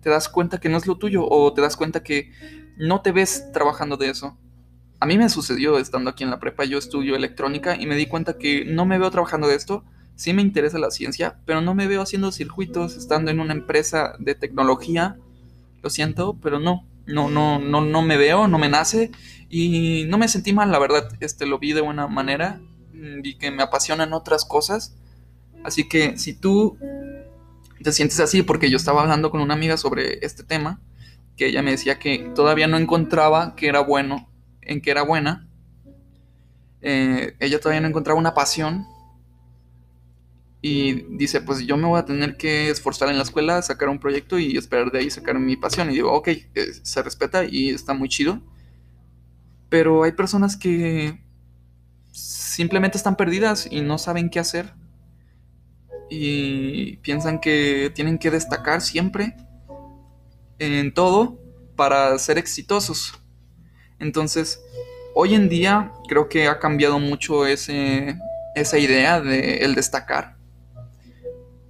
[0.05, 2.31] te das cuenta que no es lo tuyo o te das cuenta que
[2.77, 4.37] no te ves trabajando de eso.
[4.99, 8.05] A mí me sucedió estando aquí en la prepa, yo estudio electrónica y me di
[8.05, 9.83] cuenta que no me veo trabajando de esto.
[10.15, 14.13] Sí me interesa la ciencia, pero no me veo haciendo circuitos, estando en una empresa
[14.19, 15.17] de tecnología.
[15.81, 19.09] Lo siento, pero no no, no, no, no me veo, no me nace
[19.49, 22.61] y no me sentí mal, la verdad, este, lo vi de buena manera,
[22.93, 24.95] vi que me apasionan otras cosas,
[25.63, 26.77] así que si tú
[27.85, 30.81] te sientes así, porque yo estaba hablando con una amiga sobre este tema,
[31.37, 34.27] que ella me decía que todavía no encontraba que era bueno,
[34.61, 35.47] en que era buena,
[36.81, 38.87] eh, ella todavía no encontraba una pasión
[40.63, 43.99] y dice, pues yo me voy a tener que esforzar en la escuela, sacar un
[43.99, 45.91] proyecto y esperar de ahí sacar mi pasión.
[45.91, 46.43] Y digo, ok, eh,
[46.81, 48.41] se respeta y está muy chido.
[49.69, 51.23] Pero hay personas que
[52.11, 54.73] simplemente están perdidas y no saben qué hacer.
[56.09, 59.35] Y piensan que tienen que destacar siempre
[60.59, 61.39] en todo
[61.75, 63.19] para ser exitosos.
[63.99, 64.61] Entonces,
[65.13, 68.17] hoy en día creo que ha cambiado mucho ese,
[68.55, 70.35] esa idea de el destacar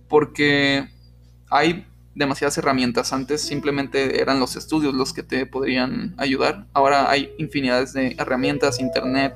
[0.08, 0.88] porque
[1.50, 3.14] hay demasiadas herramientas.
[3.14, 6.68] Antes simplemente eran los estudios los que te podrían ayudar.
[6.74, 9.36] Ahora hay infinidades de herramientas, internet,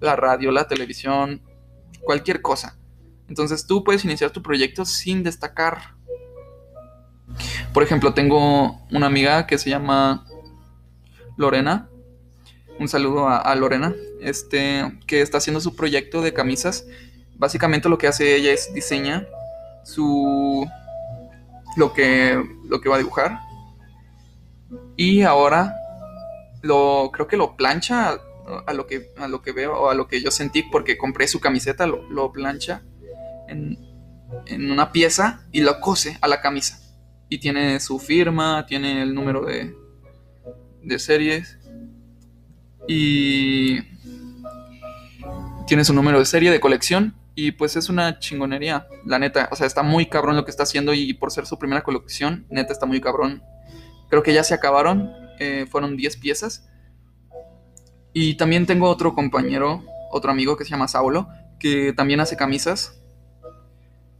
[0.00, 1.40] la radio, la televisión,
[2.02, 2.78] cualquier cosa.
[3.32, 5.94] Entonces tú puedes iniciar tu proyecto sin destacar.
[7.72, 10.26] Por ejemplo, tengo una amiga que se llama
[11.38, 11.88] Lorena.
[12.78, 16.84] Un saludo a, Lorena, este, que está haciendo su proyecto de camisas.
[17.36, 19.26] Básicamente lo que hace ella es diseña
[19.82, 20.68] su
[21.78, 23.40] lo que lo que va a dibujar
[24.94, 25.74] y ahora
[26.60, 28.20] lo creo que lo plancha
[28.66, 31.26] a, lo que a lo que veo o a lo que yo sentí porque compré
[31.28, 32.82] su camiseta lo, plancha
[33.52, 36.80] en, una pieza y lo cose a la camisa
[37.28, 39.74] y tiene su firma tiene el número de
[40.82, 41.58] de series
[42.88, 43.80] y
[45.66, 49.48] tiene su número de serie de colección y pues es una chingonería, la neta.
[49.52, 52.46] O sea, está muy cabrón lo que está haciendo y por ser su primera colección,
[52.50, 53.42] neta está muy cabrón.
[54.10, 56.68] Creo que ya se acabaron, eh, fueron 10 piezas.
[58.12, 63.01] Y también tengo otro compañero, otro amigo que se llama Saulo, que también hace camisas.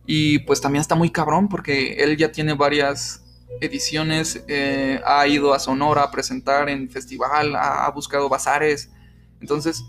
[0.07, 3.23] Y pues también está muy cabrón porque él ya tiene varias
[3.61, 8.91] ediciones, eh, ha ido a Sonora a presentar en festival, ha, buscado bazares.
[9.41, 9.85] Entonces,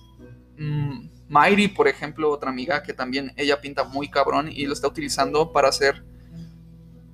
[0.58, 4.88] mmm, Mayri, por ejemplo, otra amiga que también ella pinta muy cabrón y lo está
[4.88, 6.04] utilizando para hacer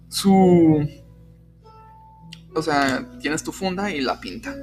[0.09, 0.87] su...
[2.55, 4.55] O sea, tienes tu funda y la pinta.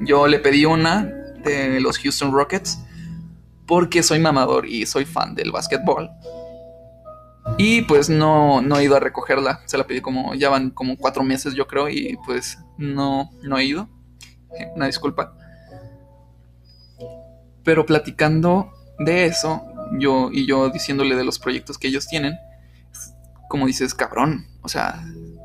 [0.00, 1.04] Yo le pedí una
[1.44, 2.78] de los Houston Rockets
[3.66, 6.08] porque soy mamador y soy fan del básquetbol.
[7.58, 9.60] Y pues no, no he ido a recogerla.
[9.66, 13.58] Se la pedí como, ya van como cuatro meses yo creo y pues no, no
[13.58, 13.88] he ido.
[14.74, 15.36] Una disculpa.
[17.62, 19.62] Pero platicando de eso,
[19.98, 22.36] yo y yo diciéndole de los proyectos que ellos tienen,
[23.48, 25.04] como dices, cabrón, o sea,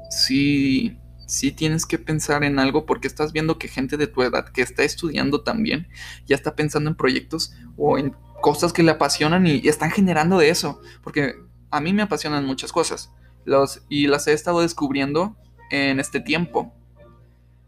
[0.09, 4.49] sí, sí tienes que pensar en algo porque estás viendo que gente de tu edad
[4.49, 5.87] que está estudiando también
[6.25, 10.49] ya está pensando en proyectos o en cosas que le apasionan y, están generando de
[10.49, 11.35] eso, porque
[11.71, 13.12] a mí me apasionan muchas cosas,
[13.45, 15.36] Los, y las he estado descubriendo
[15.71, 16.73] en este tiempo.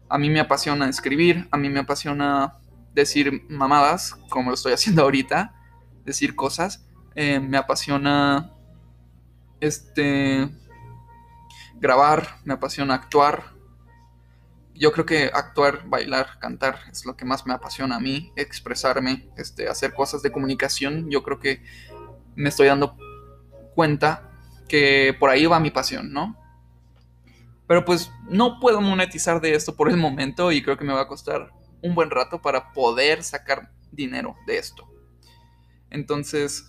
[0.08, 2.58] A mí me apasiona escribir, a mí me apasiona
[2.92, 5.54] decir mamadas, como lo estoy haciendo ahorita,
[6.04, 6.86] decir cosas.
[7.16, 8.52] Eh, me apasiona
[9.60, 10.48] este
[11.76, 13.54] grabar, me apasiona actuar.
[14.74, 19.30] Yo creo que actuar, bailar, cantar es lo que más me apasiona a mí, expresarme,
[19.36, 21.08] este, hacer cosas de comunicación.
[21.10, 21.62] Yo creo que
[22.34, 22.96] me estoy dando
[23.74, 24.30] cuenta
[24.68, 26.36] que por ahí va mi pasión, ¿no?
[27.66, 31.02] Pero pues no puedo monetizar de esto por el momento y creo que me va
[31.02, 31.50] a costar
[31.82, 34.88] un buen rato para poder sacar dinero de esto.
[35.90, 36.64] Entonces,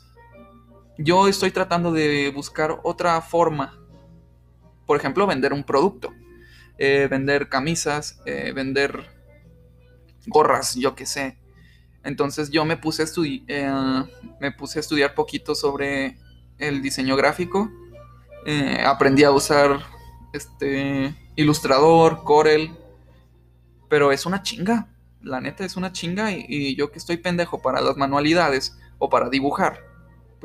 [0.98, 3.80] yo estoy tratando de buscar otra forma.
[4.86, 6.14] Por ejemplo, vender un producto.
[6.78, 9.10] Eh, vender camisas, eh, vender
[10.28, 11.38] gorras, yo qué sé.
[12.04, 13.06] Entonces yo me puse, a
[13.48, 14.04] eh,
[14.40, 16.18] me puse a estudiar poquito sobre
[16.58, 17.72] el diseño gráfico.
[18.86, 19.80] aprendí a usar
[20.34, 22.72] este Ilustrador, Corel.
[23.90, 24.88] Pero es una chinga.
[25.22, 26.32] La neta es una chinga.
[26.32, 29.96] y yo que estoy pendejo para las manualidades o para dibujar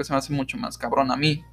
[0.00, 1.44] pues se me hace mucho más cabrón a mí.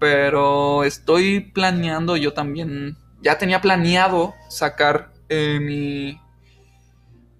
[0.00, 6.20] Pero estoy planeando yo también, ya tenía planeado sacar eh, mi,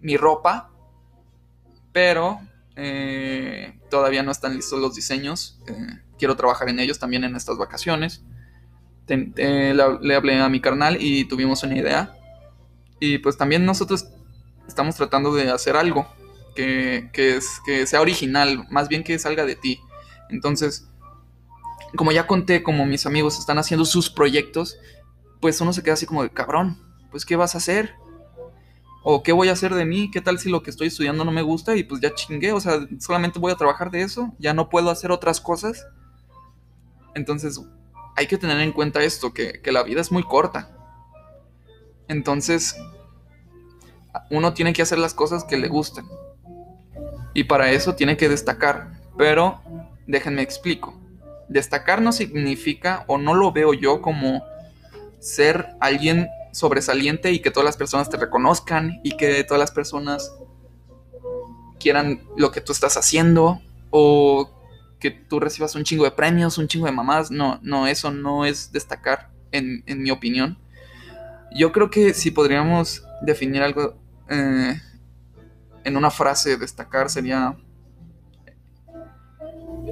[0.00, 0.70] mi ropa,
[1.92, 2.40] pero
[2.76, 5.58] eh, todavía no están listos los diseños.
[5.66, 8.22] Eh, quiero trabajar en ellos también en estas vacaciones.
[9.08, 12.14] le, hablé a mi carnal y tuvimos una idea.
[13.00, 14.06] Y pues también nosotros
[14.68, 16.06] estamos tratando de hacer algo
[16.54, 19.80] que, que, es, que sea original, más bien que salga de ti.
[20.28, 20.88] Entonces,
[21.96, 24.76] como ya conté, como mis amigos están haciendo sus proyectos,
[25.40, 26.78] pues uno se queda así como de cabrón,
[27.10, 27.94] pues ¿qué vas a hacer?
[29.02, 30.10] ¿O qué voy a hacer de mí?
[30.10, 32.52] ¿Qué tal si lo que estoy estudiando no me gusta y pues ya chingué?
[32.52, 35.86] O sea, solamente voy a trabajar de eso, ya no puedo hacer otras cosas.
[37.14, 37.60] Entonces,
[38.16, 40.70] hay que tener en cuenta esto, que, que la vida es muy corta.
[42.08, 42.76] Entonces,
[44.30, 46.06] uno tiene que hacer las cosas que le gusten.
[47.34, 49.00] Y para eso tiene que destacar.
[49.16, 49.60] Pero
[50.10, 50.92] Déjenme explico.
[51.48, 54.42] Destacar no significa, o no lo veo yo como
[55.20, 60.34] ser alguien sobresaliente y que todas las personas te reconozcan y que todas las personas
[61.78, 64.50] quieran lo que tú estás haciendo o
[65.00, 67.30] que tú recibas un chingo de premios, un chingo de mamás.
[67.30, 70.58] No, no, eso no es destacar, en, mi opinión.
[71.52, 74.80] Yo creo que si podríamos definir algo eh,
[75.82, 77.56] en una frase, destacar sería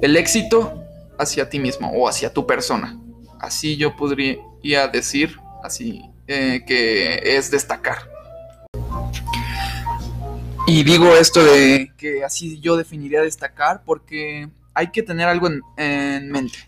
[0.01, 0.81] el éxito
[1.17, 2.97] hacia ti mismo o hacia tu persona.
[3.39, 8.09] Así yo podría decir, así eh, que es destacar.
[10.67, 15.61] Y digo esto de que así yo definiría destacar porque hay que tener algo en,
[15.77, 16.59] en mente.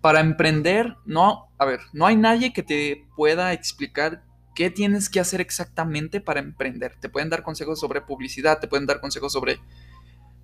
[0.00, 5.20] Para emprender, no, a ver, no hay nadie que te pueda explicar qué tienes que
[5.20, 6.96] hacer exactamente para emprender.
[7.00, 9.60] Te pueden dar consejos sobre publicidad, te pueden dar consejos sobre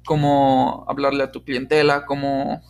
[0.07, 2.63] cómo hablarle a tu clientela, cómo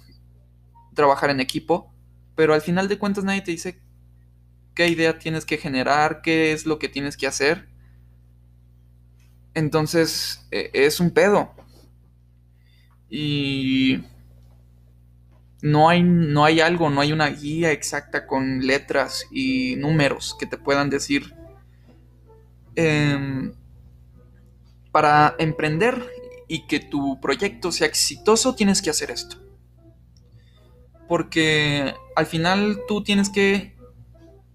[0.94, 1.94] trabajar en equipo,
[2.34, 3.80] pero al final de cuentas nadie te dice
[4.74, 7.68] qué idea tienes que generar, qué es lo que tienes que hacer.
[9.54, 11.54] Entonces e, es un pedo.
[13.08, 14.02] Y
[15.62, 20.46] no hay, no hay algo, no hay una guía exacta con letras y números que
[20.46, 21.34] te puedan decir.
[22.74, 23.54] Em,
[24.92, 26.10] para emprender
[26.48, 29.36] y que tu proyecto sea exitoso, tienes que hacer esto.
[31.08, 33.76] Porque al final tú tienes que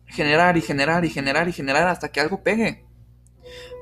[0.05, 2.85] generar y generar y generar y generar hasta que algo pegue.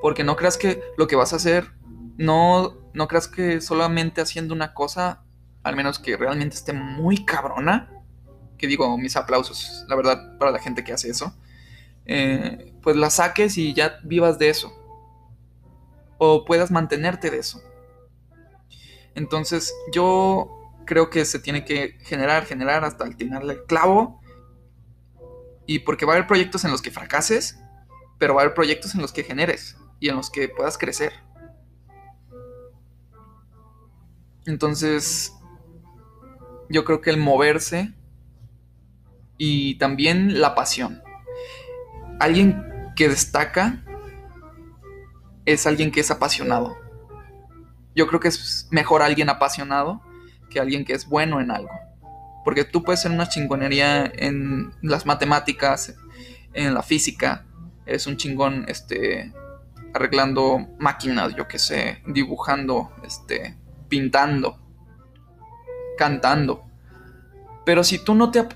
[0.02, 1.72] Porque no creas que lo que vas a hacer,
[2.18, 5.24] no, no creas que solamente haciendo una cosa,
[5.64, 7.90] al menos que realmente esté muy cabrona,
[8.58, 11.34] que digo mis aplausos, la verdad, para la gente que hace eso,
[12.06, 14.74] eh, pues la saques y ya vivas de eso.
[16.18, 17.62] O puedas mantenerte de eso.
[19.16, 24.20] Entonces yo creo que se tiene que generar, generar hasta el el clavo.
[25.66, 27.60] Y porque va a haber proyectos en los que fracases,
[28.18, 31.14] pero va a haber proyectos en los que generes y en los que puedas crecer.
[34.50, 35.34] Entonces,
[36.70, 37.94] yo creo que el moverse
[39.38, 41.02] y también la pasión.
[42.20, 43.86] Alguien que destaca
[45.46, 46.76] es alguien que es apasionado
[48.00, 50.02] yo creo que es mejor alguien apasionado
[50.50, 51.72] que alguien que es bueno en algo.
[52.46, 55.96] Porque tú puedes ser una chingonería en las matemáticas,
[56.54, 57.46] en la física,
[57.86, 59.34] eres un chingón este,
[59.94, 63.58] arreglando máquinas, yo qué sé, dibujando, este,
[63.90, 64.58] pintando,
[65.98, 66.64] cantando.
[67.66, 68.48] Pero si tú no te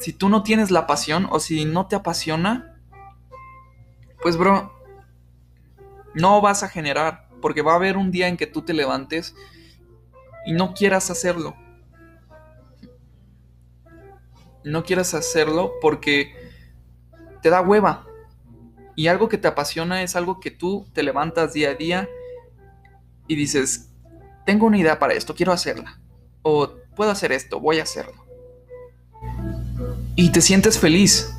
[0.00, 2.74] si tú no tienes la pasión o si no te apasiona,
[4.22, 4.72] pues bro,
[6.14, 9.34] no vas a generar, porque va a haber un día en que tú te levantes
[10.46, 11.54] y no quieras hacerlo.
[14.64, 16.34] No quieras hacerlo porque
[17.42, 18.06] te da hueva.
[18.96, 22.08] Y algo que te apasiona es algo que tú te levantas día a día
[23.26, 23.89] y dices,
[24.44, 26.00] tengo una idea para esto, quiero hacerla.
[26.42, 28.24] O puedo hacer esto, voy a hacerlo.
[30.16, 31.34] Y te sientes feliz.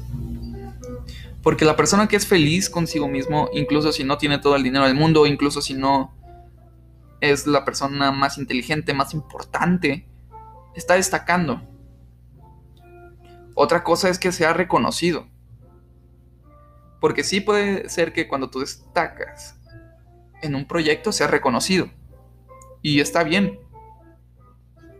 [1.43, 4.85] Porque la persona que es feliz consigo mismo, incluso si no tiene todo el dinero
[4.85, 6.15] del mundo, incluso si no
[7.19, 10.07] es la persona más inteligente, más importante,
[10.75, 11.61] está destacando.
[13.55, 15.27] Otra cosa es que sea reconocido.
[16.99, 19.59] Porque sí puede ser que cuando tú destacas
[20.41, 21.89] en un proyecto sea reconocido.
[22.81, 23.59] Y está bien.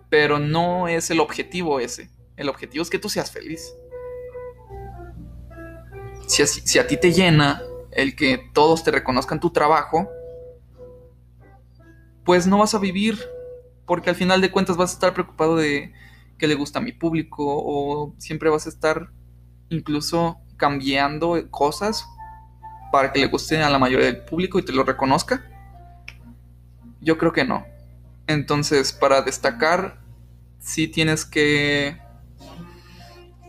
[0.10, 2.10] Pero no es el objetivo ese.
[2.36, 3.74] El objetivo es que tú seas feliz.
[6.28, 10.10] Si, a ti te llena el que todos te reconozcan tu trabajo,
[12.24, 13.20] pues no vas a vivir.
[13.86, 15.94] Porque al final de cuentas vas a estar preocupado de
[16.38, 19.12] que le gusta a mi público o siempre vas a estar
[19.70, 22.06] incluso cambiando cosas
[22.92, 25.44] para que le guste a la mayoría del público y te lo reconozca?
[27.00, 27.66] Yo creo que no.
[28.34, 30.00] Entonces, para destacar,
[30.60, 32.00] sí tienes que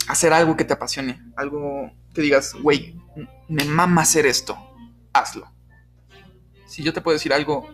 [0.08, 3.00] hacer algo que te apasione, algo que digas, güey,
[3.48, 4.58] me mama hacer esto,
[5.12, 5.50] hazlo.
[6.66, 7.68] Si yo te puedo decir algo,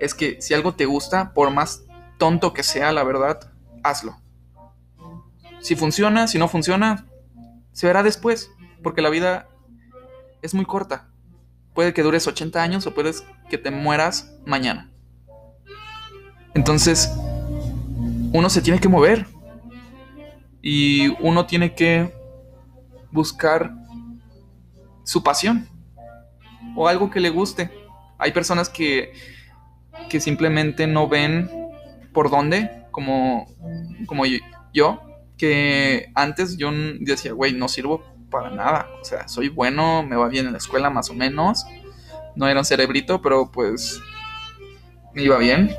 [0.00, 1.84] es que si algo te gusta, por más
[2.18, 4.20] tonto que sea, la verdad, hazlo.
[5.60, 7.06] Si funciona, si no funciona,
[7.72, 8.50] se verá después
[8.82, 9.48] porque la vida
[10.42, 11.08] es muy corta.
[11.74, 14.90] Puede que dures 80 años o puedes que te mueras mañana.
[16.54, 17.10] Entonces,
[18.32, 19.26] uno se tiene que mover.
[20.62, 22.12] Y uno tiene que
[23.10, 23.72] buscar
[25.04, 25.68] su pasión.
[26.76, 27.70] O algo que le guste.
[28.18, 29.12] Hay personas que,
[30.08, 31.50] que simplemente no ven
[32.12, 33.46] por dónde, como,
[34.06, 34.24] como
[34.72, 35.00] yo,
[35.36, 38.88] que antes yo decía, güey, no sirvo para nada.
[39.00, 41.64] O sea, soy bueno, me va bien en la escuela más o menos.
[42.34, 44.00] No era un cerebrito, pero pues
[45.14, 45.74] me iba bien.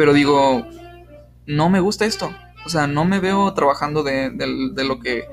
[0.00, 0.66] Pero digo,
[1.44, 2.34] no me gusta esto.
[2.64, 5.26] O sea, no me veo trabajando de, de lo que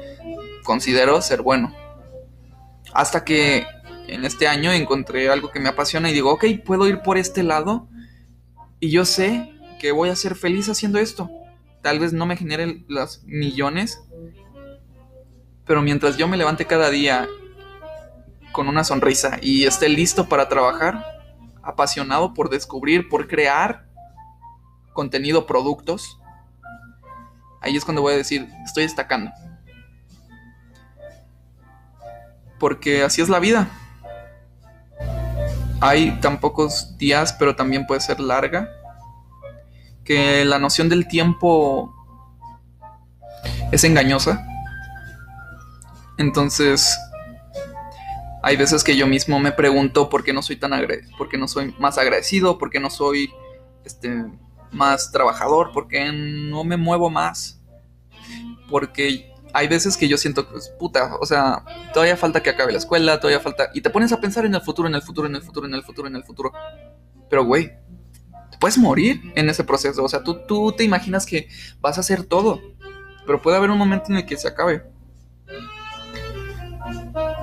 [0.65, 1.73] considero ser bueno.
[2.91, 3.65] Hasta que
[4.09, 7.43] en este año encontré algo que me apasiona y digo, ok, puedo ir por este
[7.43, 7.87] lado
[8.81, 11.29] y yo sé que voy a ser feliz haciendo esto.
[11.81, 14.01] Tal vez no me genere los millones
[15.65, 17.29] pero mientras yo me levante cada día
[18.51, 21.05] con una sonrisa y esté listo para trabajar,
[21.63, 23.86] apasionado por descubrir, por crear
[24.97, 26.19] contenido, productos,
[27.61, 29.31] ahí es cuando voy a decir, estoy destacando.
[32.59, 33.69] Porque así es la vida.
[35.79, 38.69] Hay tan pocos días, pero también puede ser larga,
[40.03, 41.93] que la noción del tiempo
[43.71, 44.43] es engañosa
[46.17, 46.99] entonces,
[48.41, 51.37] hay veces que yo mismo me pregunto por qué no soy tan agradecido, por qué
[51.37, 53.31] no soy más agradecido, por qué no soy
[53.85, 54.25] este,
[54.71, 57.61] más trabajador, por qué no me muevo más.
[58.69, 62.77] Porque hay veces que yo siento que, puta, o sea, todavía falta que acabe la
[62.77, 63.69] escuela, todavía falta...
[63.73, 65.73] Y te pones a pensar en el futuro, en el futuro, en el futuro, en
[65.73, 66.51] el futuro, en el futuro.
[67.29, 67.71] Pero, güey,
[68.51, 70.03] te puedes morir en ese proceso.
[70.03, 71.47] O sea, tú, tú te imaginas que
[71.79, 72.61] vas a hacer todo.
[73.25, 74.83] Pero puede haber un momento en el que se acabe.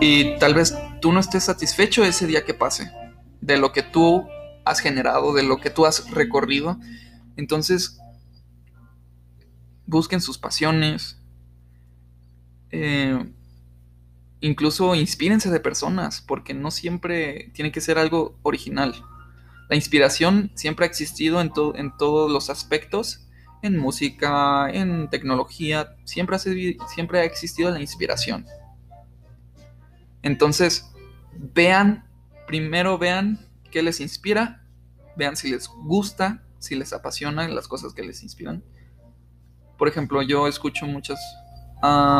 [0.01, 2.91] Y tal vez tú no estés satisfecho ese día que pase
[3.41, 4.27] de lo que tú
[4.65, 6.79] has generado, de lo que tú has recorrido.
[7.37, 7.99] Entonces,
[9.87, 11.19] busquen sus pasiones.
[12.71, 13.33] Eh,
[14.41, 18.95] incluso inspírense de personas, porque no siempre tiene que ser algo original.
[19.69, 23.27] La inspiración siempre ha existido en, en todos los aspectos,
[23.63, 28.45] en música, en tecnología, siempre siempre ha existido la inspiración.
[30.23, 30.91] Entonces,
[31.33, 32.05] vean,
[32.47, 34.67] primero vean qué les inspira,
[35.17, 38.65] vean si les gusta, si les apasionan las cosas que les inspiran.
[39.79, 41.19] Por ejemplo, yo escucho muchas,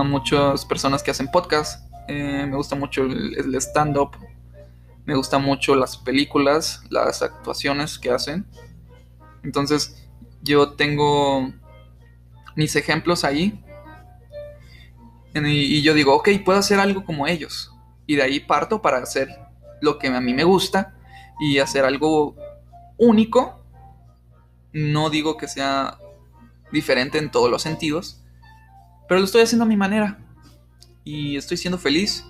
[0.05, 1.89] muchas personas que hacen podcast.
[2.09, 4.17] Eh, me gusta mucho el, stand-up.
[5.05, 8.47] Me gustan mucho las películas, las actuaciones que hacen.
[9.43, 10.09] Entonces,
[10.43, 11.53] yo tengo
[12.57, 13.61] mis ejemplos ahí.
[15.35, 17.75] y yo digo, ok, puedo hacer algo como ellos
[18.07, 19.29] y de ahí parto para hacer
[19.81, 20.95] lo que a mí me gusta
[21.41, 22.37] y hacer algo
[22.99, 23.64] único.
[24.75, 25.99] No digo que sea
[26.73, 28.21] diferente en todos los sentidos,
[29.09, 30.19] Pero lo estoy haciendo a mi manera.
[31.05, 32.25] Y estoy siendo feliz.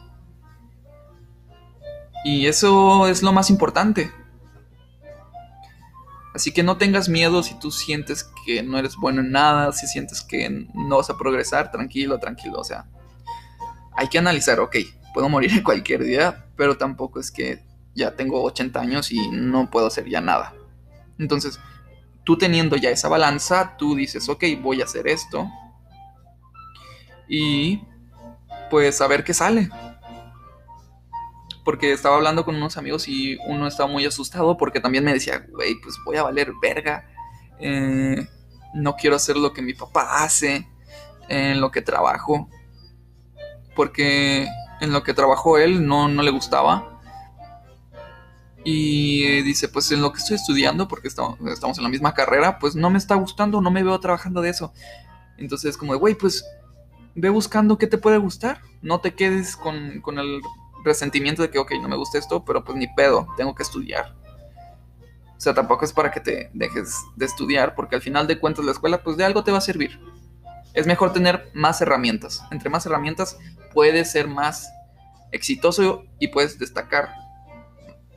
[2.25, 4.11] Y eso es lo más importante.
[6.35, 9.87] Así que no tengas miedo si tú sientes que no eres bueno en nada, si
[9.87, 12.59] sientes que no vas a progresar, tranquilo, tranquilo.
[12.59, 12.87] O sea,
[13.97, 14.77] hay que analizar, ok,
[15.15, 17.63] puedo morir en cualquier día, pero tampoco es que
[17.95, 20.53] ya tengo 80 años y no puedo hacer ya nada.
[21.19, 21.61] Entonces,
[22.25, 25.49] tú teniendo ya esa balanza, tú dices, ok, voy a hacer esto.
[27.29, 27.83] Y
[28.71, 29.71] pues a ver qué sale
[31.65, 35.45] porque estaba hablando con unos amigos y uno estaba muy asustado porque también me decía,
[35.51, 37.09] güey, pues voy a valer verga.
[37.59, 38.29] Eh,
[38.75, 40.69] no quiero hacer lo que mi papá hace,
[41.29, 42.51] en lo que trabajo,
[43.75, 44.47] porque
[44.81, 46.94] en lo que trabajó él no, no le gustaba.
[48.65, 52.75] Y dice, pues en lo que estoy estudiando, porque estamos, en la misma carrera, pues
[52.75, 54.73] no me está gustando, no me veo trabajando de eso.
[55.37, 56.45] Entonces, como de, güey, pues
[57.15, 58.63] ve buscando qué te puede gustar.
[58.81, 60.41] No te quedes con, con el
[60.83, 64.17] resentimiento de que, ok, no me gusta esto, pero pues ni pedo, tengo que estudiar.
[65.37, 68.65] O sea, tampoco es para que te dejes de estudiar, porque al final de cuentas
[68.65, 70.01] la escuela, pues de algo te va a servir.
[70.73, 72.43] Es mejor tener más herramientas.
[72.51, 73.39] Entre más herramientas
[73.75, 74.71] puedes ser más
[75.33, 77.24] exitoso y puedes destacar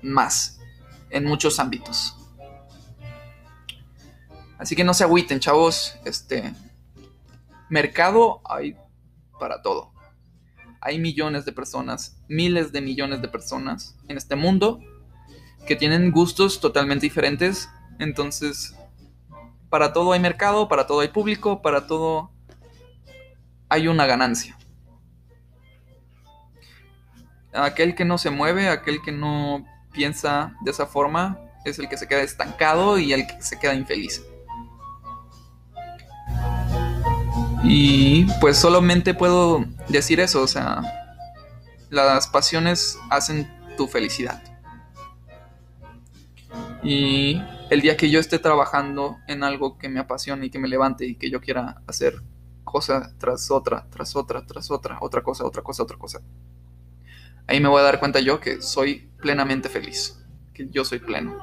[0.01, 0.59] más
[1.09, 2.15] en muchos ámbitos.
[4.57, 5.95] Así que no se agüiten, chavos.
[6.05, 6.53] Este
[7.69, 8.75] mercado hay
[9.39, 9.97] para todo
[10.81, 14.79] hay millones de personas, miles de millones de personas en este mundo
[15.65, 17.69] que tienen gustos totalmente diferentes.
[17.99, 18.75] Entonces,
[19.69, 22.31] para todo hay mercado, para todo hay público, para todo
[23.69, 24.57] hay una ganancia.
[27.53, 29.65] Aquel que no se mueve, aquel que no
[29.97, 33.73] piensa de esa forma, es el que se queda estancado y el que se queda
[33.73, 34.23] infeliz.
[37.63, 40.83] Y pues solamente puedo decir eso, o sea,
[41.89, 44.41] las pasiones hacen tu felicidad.
[46.83, 47.41] Y
[47.71, 51.07] el día que yo esté trabajando en algo que me apasione y que me levante
[51.07, 52.21] y que yo quiera hacer
[52.63, 56.21] cosa tras otra, tras otra, tras otra, otra cosa, otra cosa, otra cosa.
[57.47, 60.19] Ahí me voy a dar cuenta yo que soy plenamente feliz,
[60.53, 61.37] que yo soy pleno.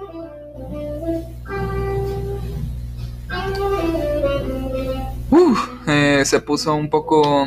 [5.87, 7.47] Eh, se puso un poco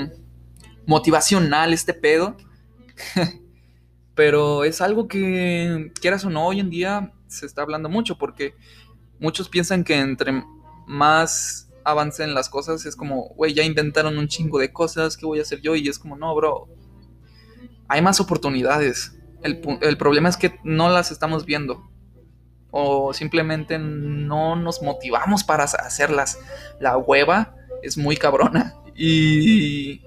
[0.86, 2.36] motivacional este pedo.
[4.16, 8.56] Pero es algo que, quieras o no, hoy en día se está hablando mucho porque
[9.20, 10.44] muchos piensan que entre
[10.88, 15.38] más avancen las cosas es como, güey, ya inventaron un chingo de cosas, ¿qué voy
[15.38, 15.76] a hacer yo?
[15.76, 16.68] Y es como, no, bro,
[17.88, 19.18] hay más oportunidades.
[19.42, 21.90] El, problema es que no las estamos viendo
[22.72, 26.40] o simplemente no nos motivamos para hacerlas.
[26.80, 28.74] La hueva es muy cabrona.
[29.00, 30.02] Y.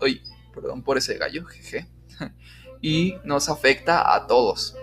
[0.00, 0.20] Uy,
[0.52, 1.86] perdón por ese gallo, jeje.
[2.82, 4.76] Y nos afecta a todos.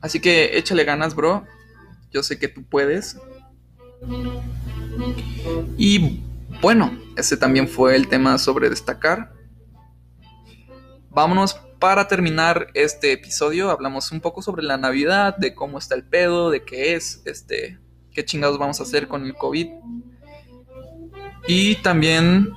[0.00, 1.44] Así que échale ganas, bro.
[2.10, 3.18] Yo sé que tú puedes.
[5.76, 6.22] Y
[6.62, 9.35] bueno, ese también fue el tema sobre destacar.
[11.16, 13.70] Vámonos para terminar este episodio.
[13.70, 17.78] Hablamos un poco sobre la Navidad, de cómo está el pedo, de qué es este
[18.12, 19.66] qué chingados vamos a hacer con el COVID.
[21.48, 22.52] Y también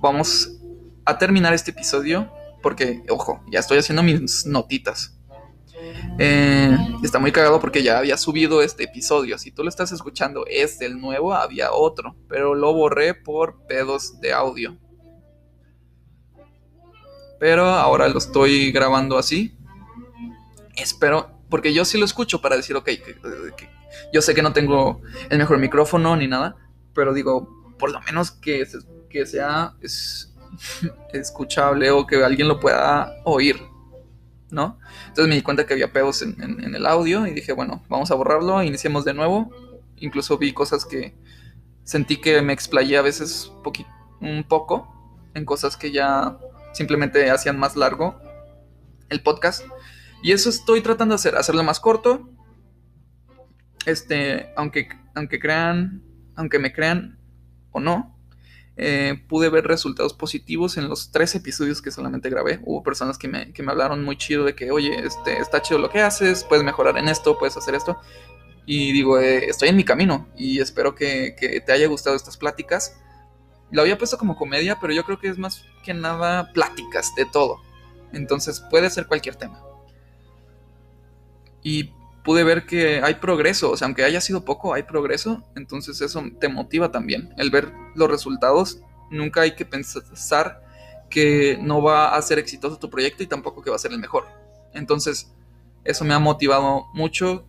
[0.00, 0.60] vamos
[1.04, 2.32] a terminar este episodio
[2.62, 5.18] porque, ojo, ya estoy haciendo mis notitas.
[6.20, 9.38] Eh, está muy cagado porque ya había subido este episodio.
[9.38, 14.20] Si tú lo estás escuchando, es el nuevo, había otro, pero lo borré por pedos
[14.20, 14.78] de audio.
[17.40, 19.56] Pero ahora lo estoy grabando así.
[20.76, 22.90] Espero, porque yo sí lo escucho para decir, ok,
[24.12, 26.56] yo sé que no tengo el mejor micrófono ni nada,
[26.94, 28.66] pero digo, por lo menos que,
[29.08, 29.74] que sea
[31.12, 33.60] escuchable o que alguien lo pueda oír,
[34.50, 34.78] ¿no?
[35.08, 38.14] Entonces me di cuenta que había pedos en, el audio y dije, bueno, vamos a
[38.14, 39.50] borrarlo, iniciemos de nuevo.
[39.96, 41.14] Incluso vi cosas que
[41.84, 43.50] sentí que me explayé a veces
[44.20, 44.88] un poco
[45.34, 46.38] en cosas que ya
[46.72, 48.20] simplemente hacían más largo
[49.08, 49.64] el podcast.
[50.22, 52.30] Y eso estoy tratando de hacer, hacerlo más corto,
[53.86, 56.02] este, aunque, aunque crean,
[56.36, 57.18] aunque me crean
[57.72, 58.16] o no,
[58.76, 62.60] eh, pude ver resultados positivos en los tres episodios que solamente grabé.
[62.64, 66.00] Hubo personas que me, hablaron muy chido de que, oye, este, está chido lo que
[66.00, 67.98] haces, puedes mejorar en esto, puedes hacer esto.
[68.66, 72.36] Y digo, eh, estoy en mi camino y espero que, que, te haya gustado estas
[72.36, 72.98] pláticas.
[73.70, 77.24] Lo había puesto como comedia, pero yo creo que es más que nada pláticas de
[77.24, 77.60] todo.
[78.12, 79.62] Entonces puede ser cualquier tema.
[81.62, 81.92] Y
[82.24, 86.22] pude ver que hay progreso, o sea, aunque haya sido poco, hay progreso, entonces eso
[86.38, 90.62] te motiva también, el ver los resultados, nunca hay que pensar
[91.08, 93.98] que no va a ser exitoso tu proyecto y tampoco que va a ser el
[93.98, 94.26] mejor.
[94.72, 95.32] Entonces,
[95.84, 97.46] eso me ha motivado mucho.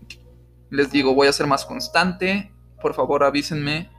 [0.69, 2.51] Les digo, voy a ser más constante.
[2.81, 3.91] Por favor, avísenme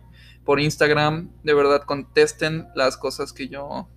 [0.45, 1.31] por Instagram.
[1.43, 3.89] De verdad, contesten las cosas que yo,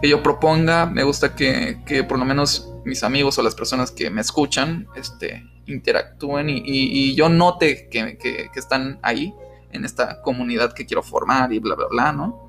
[0.00, 0.86] que yo proponga.
[0.86, 5.44] Me gusta que, por lo menos mis amigos o las personas que me escuchan este,
[5.66, 9.34] interactúen y, yo note que, que, están ahí
[9.72, 12.46] en esta comunidad que quiero formar y bla, bla, bla, ¿no?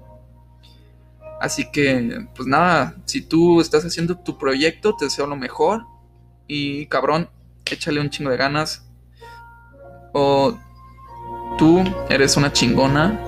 [1.39, 5.85] Así que, pues nada, si tú estás haciendo tu proyecto, te deseo lo mejor.
[6.47, 7.29] Y cabrón,
[7.65, 8.89] échale un chingo de ganas.
[10.13, 10.57] O
[11.57, 13.19] tú eres una chingona.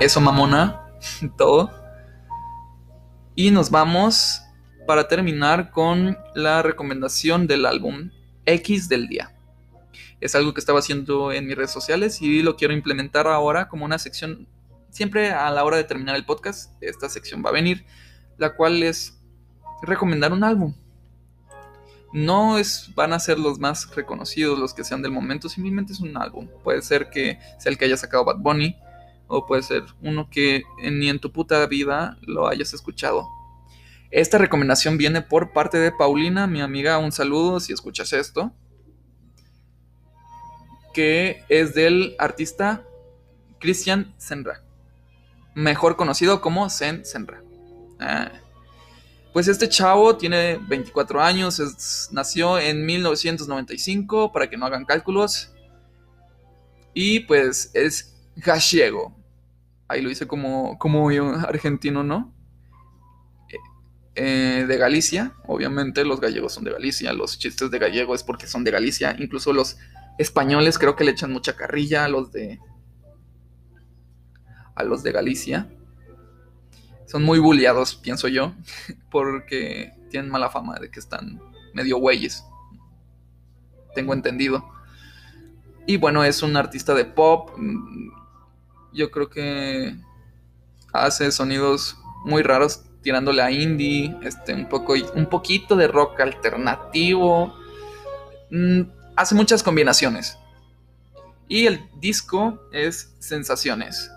[0.00, 0.80] Eso mamona.
[1.36, 1.70] Todo.
[3.34, 4.40] Y nos vamos
[4.86, 8.10] para terminar con la recomendación del álbum
[8.46, 9.32] X del día.
[10.20, 13.84] Es algo que estaba haciendo en mis redes sociales y lo quiero implementar ahora como
[13.84, 14.46] una sección
[14.94, 17.84] Siempre a la hora de terminar el podcast, esta sección va a venir,
[18.38, 19.20] la cual es
[19.82, 20.72] recomendar un álbum.
[22.14, 26.00] No es, van a ser los más reconocidos, los que sean del momento, simplemente es
[26.00, 26.48] un álbum.
[26.62, 28.76] Puede ser que sea el que haya sacado Bad Bunny,
[29.26, 33.28] o puede ser uno que ni en tu puta vida lo hayas escuchado.
[34.10, 38.52] Esta recomendación viene por parte de Paulina, mi amiga, un saludo si escuchas esto,
[40.94, 42.84] que es del artista
[43.58, 44.64] Christian Senra
[45.54, 47.42] mejor conocido como Zen Senra.
[48.00, 48.32] Ah.
[49.34, 55.52] Pues este chavo tiene 24 años, nació en 1995, para que no hagan cálculos.
[56.94, 59.12] Y pues es gallego.
[59.88, 62.32] Ahí lo hice como, como argentino, ¿no?
[63.50, 63.58] Eh,
[64.14, 68.46] eh, de Galicia, obviamente los gallegos son de Galicia, los chistes de gallego es porque
[68.46, 69.78] son de Galicia, incluso los
[70.16, 72.60] españoles creo que le echan mucha carrilla a los de
[74.76, 75.68] a los de Galicia.
[77.14, 78.54] Son muy bulliados, pienso yo,
[79.12, 81.40] porque tienen mala fama de que están
[81.72, 82.44] medio güeyes.
[83.94, 84.68] Tengo entendido.
[85.86, 87.50] Y bueno, es un artista de pop.
[88.92, 89.94] Yo creo que
[90.92, 97.54] hace sonidos muy raros tirándole a indie, este, un, poco, un poquito de rock alternativo.
[98.50, 98.80] Mm,
[99.14, 100.36] hace muchas combinaciones.
[101.46, 104.10] Y el disco es Sensaciones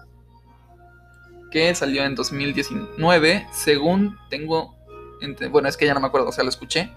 [1.51, 4.75] que salió en 2019, según tengo,
[5.51, 6.91] bueno, es que ya no me acuerdo, o sea, lo escuché,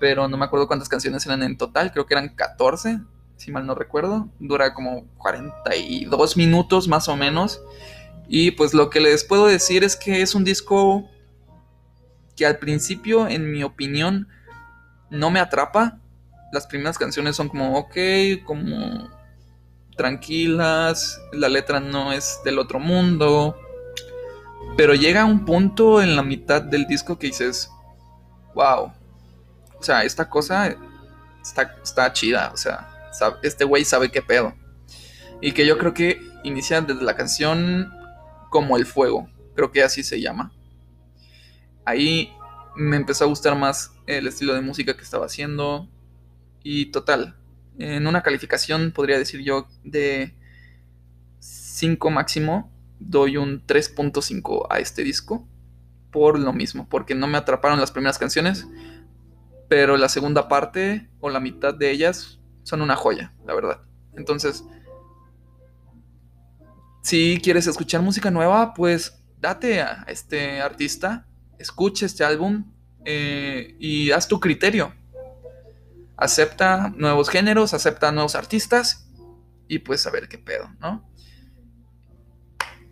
[0.00, 3.00] pero no me acuerdo cuántas canciones eran en total, creo que eran 14,
[3.36, 7.62] si mal no recuerdo, dura como 42 minutos más o menos,
[8.28, 11.08] y pues lo que les puedo decir es que es un disco
[12.36, 14.28] que al principio, en mi opinión,
[15.10, 15.98] no me atrapa,
[16.52, 17.96] las primeras canciones son como, ok,
[18.44, 19.10] como
[19.96, 23.56] tranquilas, la letra no es del otro mundo,
[24.76, 27.70] pero llega un punto en la mitad del disco que dices,
[28.54, 28.92] wow,
[29.78, 30.76] o sea, esta cosa
[31.42, 32.88] está, está chida, o sea,
[33.42, 34.54] este güey sabe qué pedo.
[35.40, 37.92] Y que yo creo que inicia desde la canción
[38.50, 40.52] como el fuego, creo que así se llama.
[41.84, 42.32] Ahí
[42.76, 45.88] me empezó a gustar más el estilo de música que estaba haciendo.
[46.62, 47.36] Y total,
[47.78, 50.34] en una calificación podría decir yo de
[51.40, 52.71] 5 máximo,
[53.08, 55.48] doy un 3.5 a este disco
[56.10, 58.66] por lo mismo, porque no me atraparon las primeras canciones,
[59.68, 63.80] pero la segunda parte o la mitad de ellas son una joya, la verdad.
[64.14, 64.64] Entonces,
[67.02, 71.26] si quieres escuchar música nueva, pues date a este artista,
[71.58, 72.72] escucha este álbum
[73.04, 74.94] eh, y haz tu criterio.
[76.16, 79.08] Acepta nuevos géneros, acepta nuevos artistas
[79.66, 81.10] y pues a ver qué pedo, ¿no?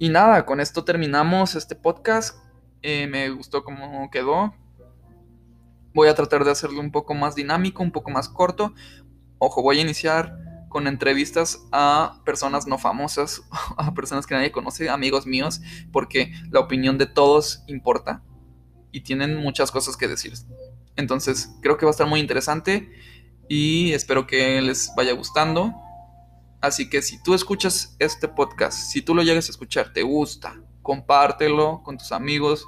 [0.03, 2.39] Y nada, con esto terminamos este podcast.
[2.81, 4.55] Eh, me gustó cómo quedó.
[5.93, 8.73] Voy a tratar de hacerlo un poco más dinámico, un poco más corto.
[9.37, 10.39] Ojo, voy a iniciar
[10.71, 13.43] con entrevistas a personas no famosas,
[13.77, 15.61] a personas que nadie conoce, amigos míos,
[15.93, 18.23] porque la opinión de todos importa
[18.93, 20.33] y tienen muchas cosas que decir.
[20.97, 22.91] Entonces, creo que va a estar muy interesante
[23.51, 25.75] y espero que les vaya gustando.
[26.61, 30.61] Así que si tú escuchas este podcast, si tú lo llegas a escuchar, te gusta,
[30.83, 32.67] compártelo con tus amigos,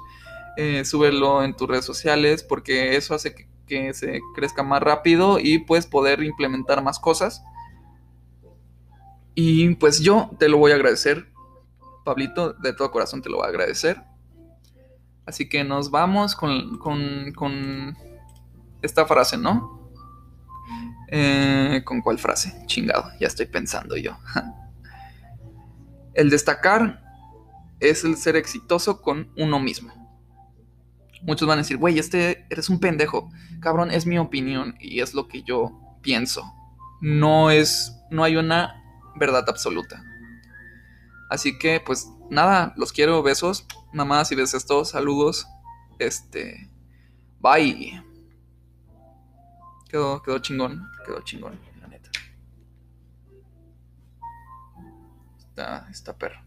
[0.57, 5.39] eh, súbelo en tus redes sociales, porque eso hace que, que se crezca más rápido
[5.39, 7.43] y pues poder implementar más cosas.
[9.35, 11.27] Y pues yo te lo voy a agradecer,
[12.03, 14.01] Pablito, de todo corazón te lo voy a agradecer.
[15.25, 17.95] Así que nos vamos con, con, con
[18.81, 19.82] esta frase, ¿no?
[21.15, 22.65] Eh, ¿Con cuál frase?
[22.65, 24.17] Chingado, ya estoy pensando yo.
[26.15, 27.03] el destacar
[27.79, 29.93] es el ser exitoso con uno mismo.
[31.21, 33.29] Muchos van a decir, güey, este eres un pendejo.
[33.59, 36.51] Cabrón, es mi opinión y es lo que yo pienso.
[36.99, 38.83] No es, no hay una
[39.15, 40.03] verdad absoluta.
[41.29, 43.67] Así que, pues nada, los quiero, besos.
[43.93, 45.45] Mamá, si ves esto, saludos.
[45.99, 46.71] Este,
[47.39, 48.01] bye.
[49.93, 52.09] Quedó, quedó chingón, quedó chingón, la neta.
[55.37, 56.42] Está, está perro.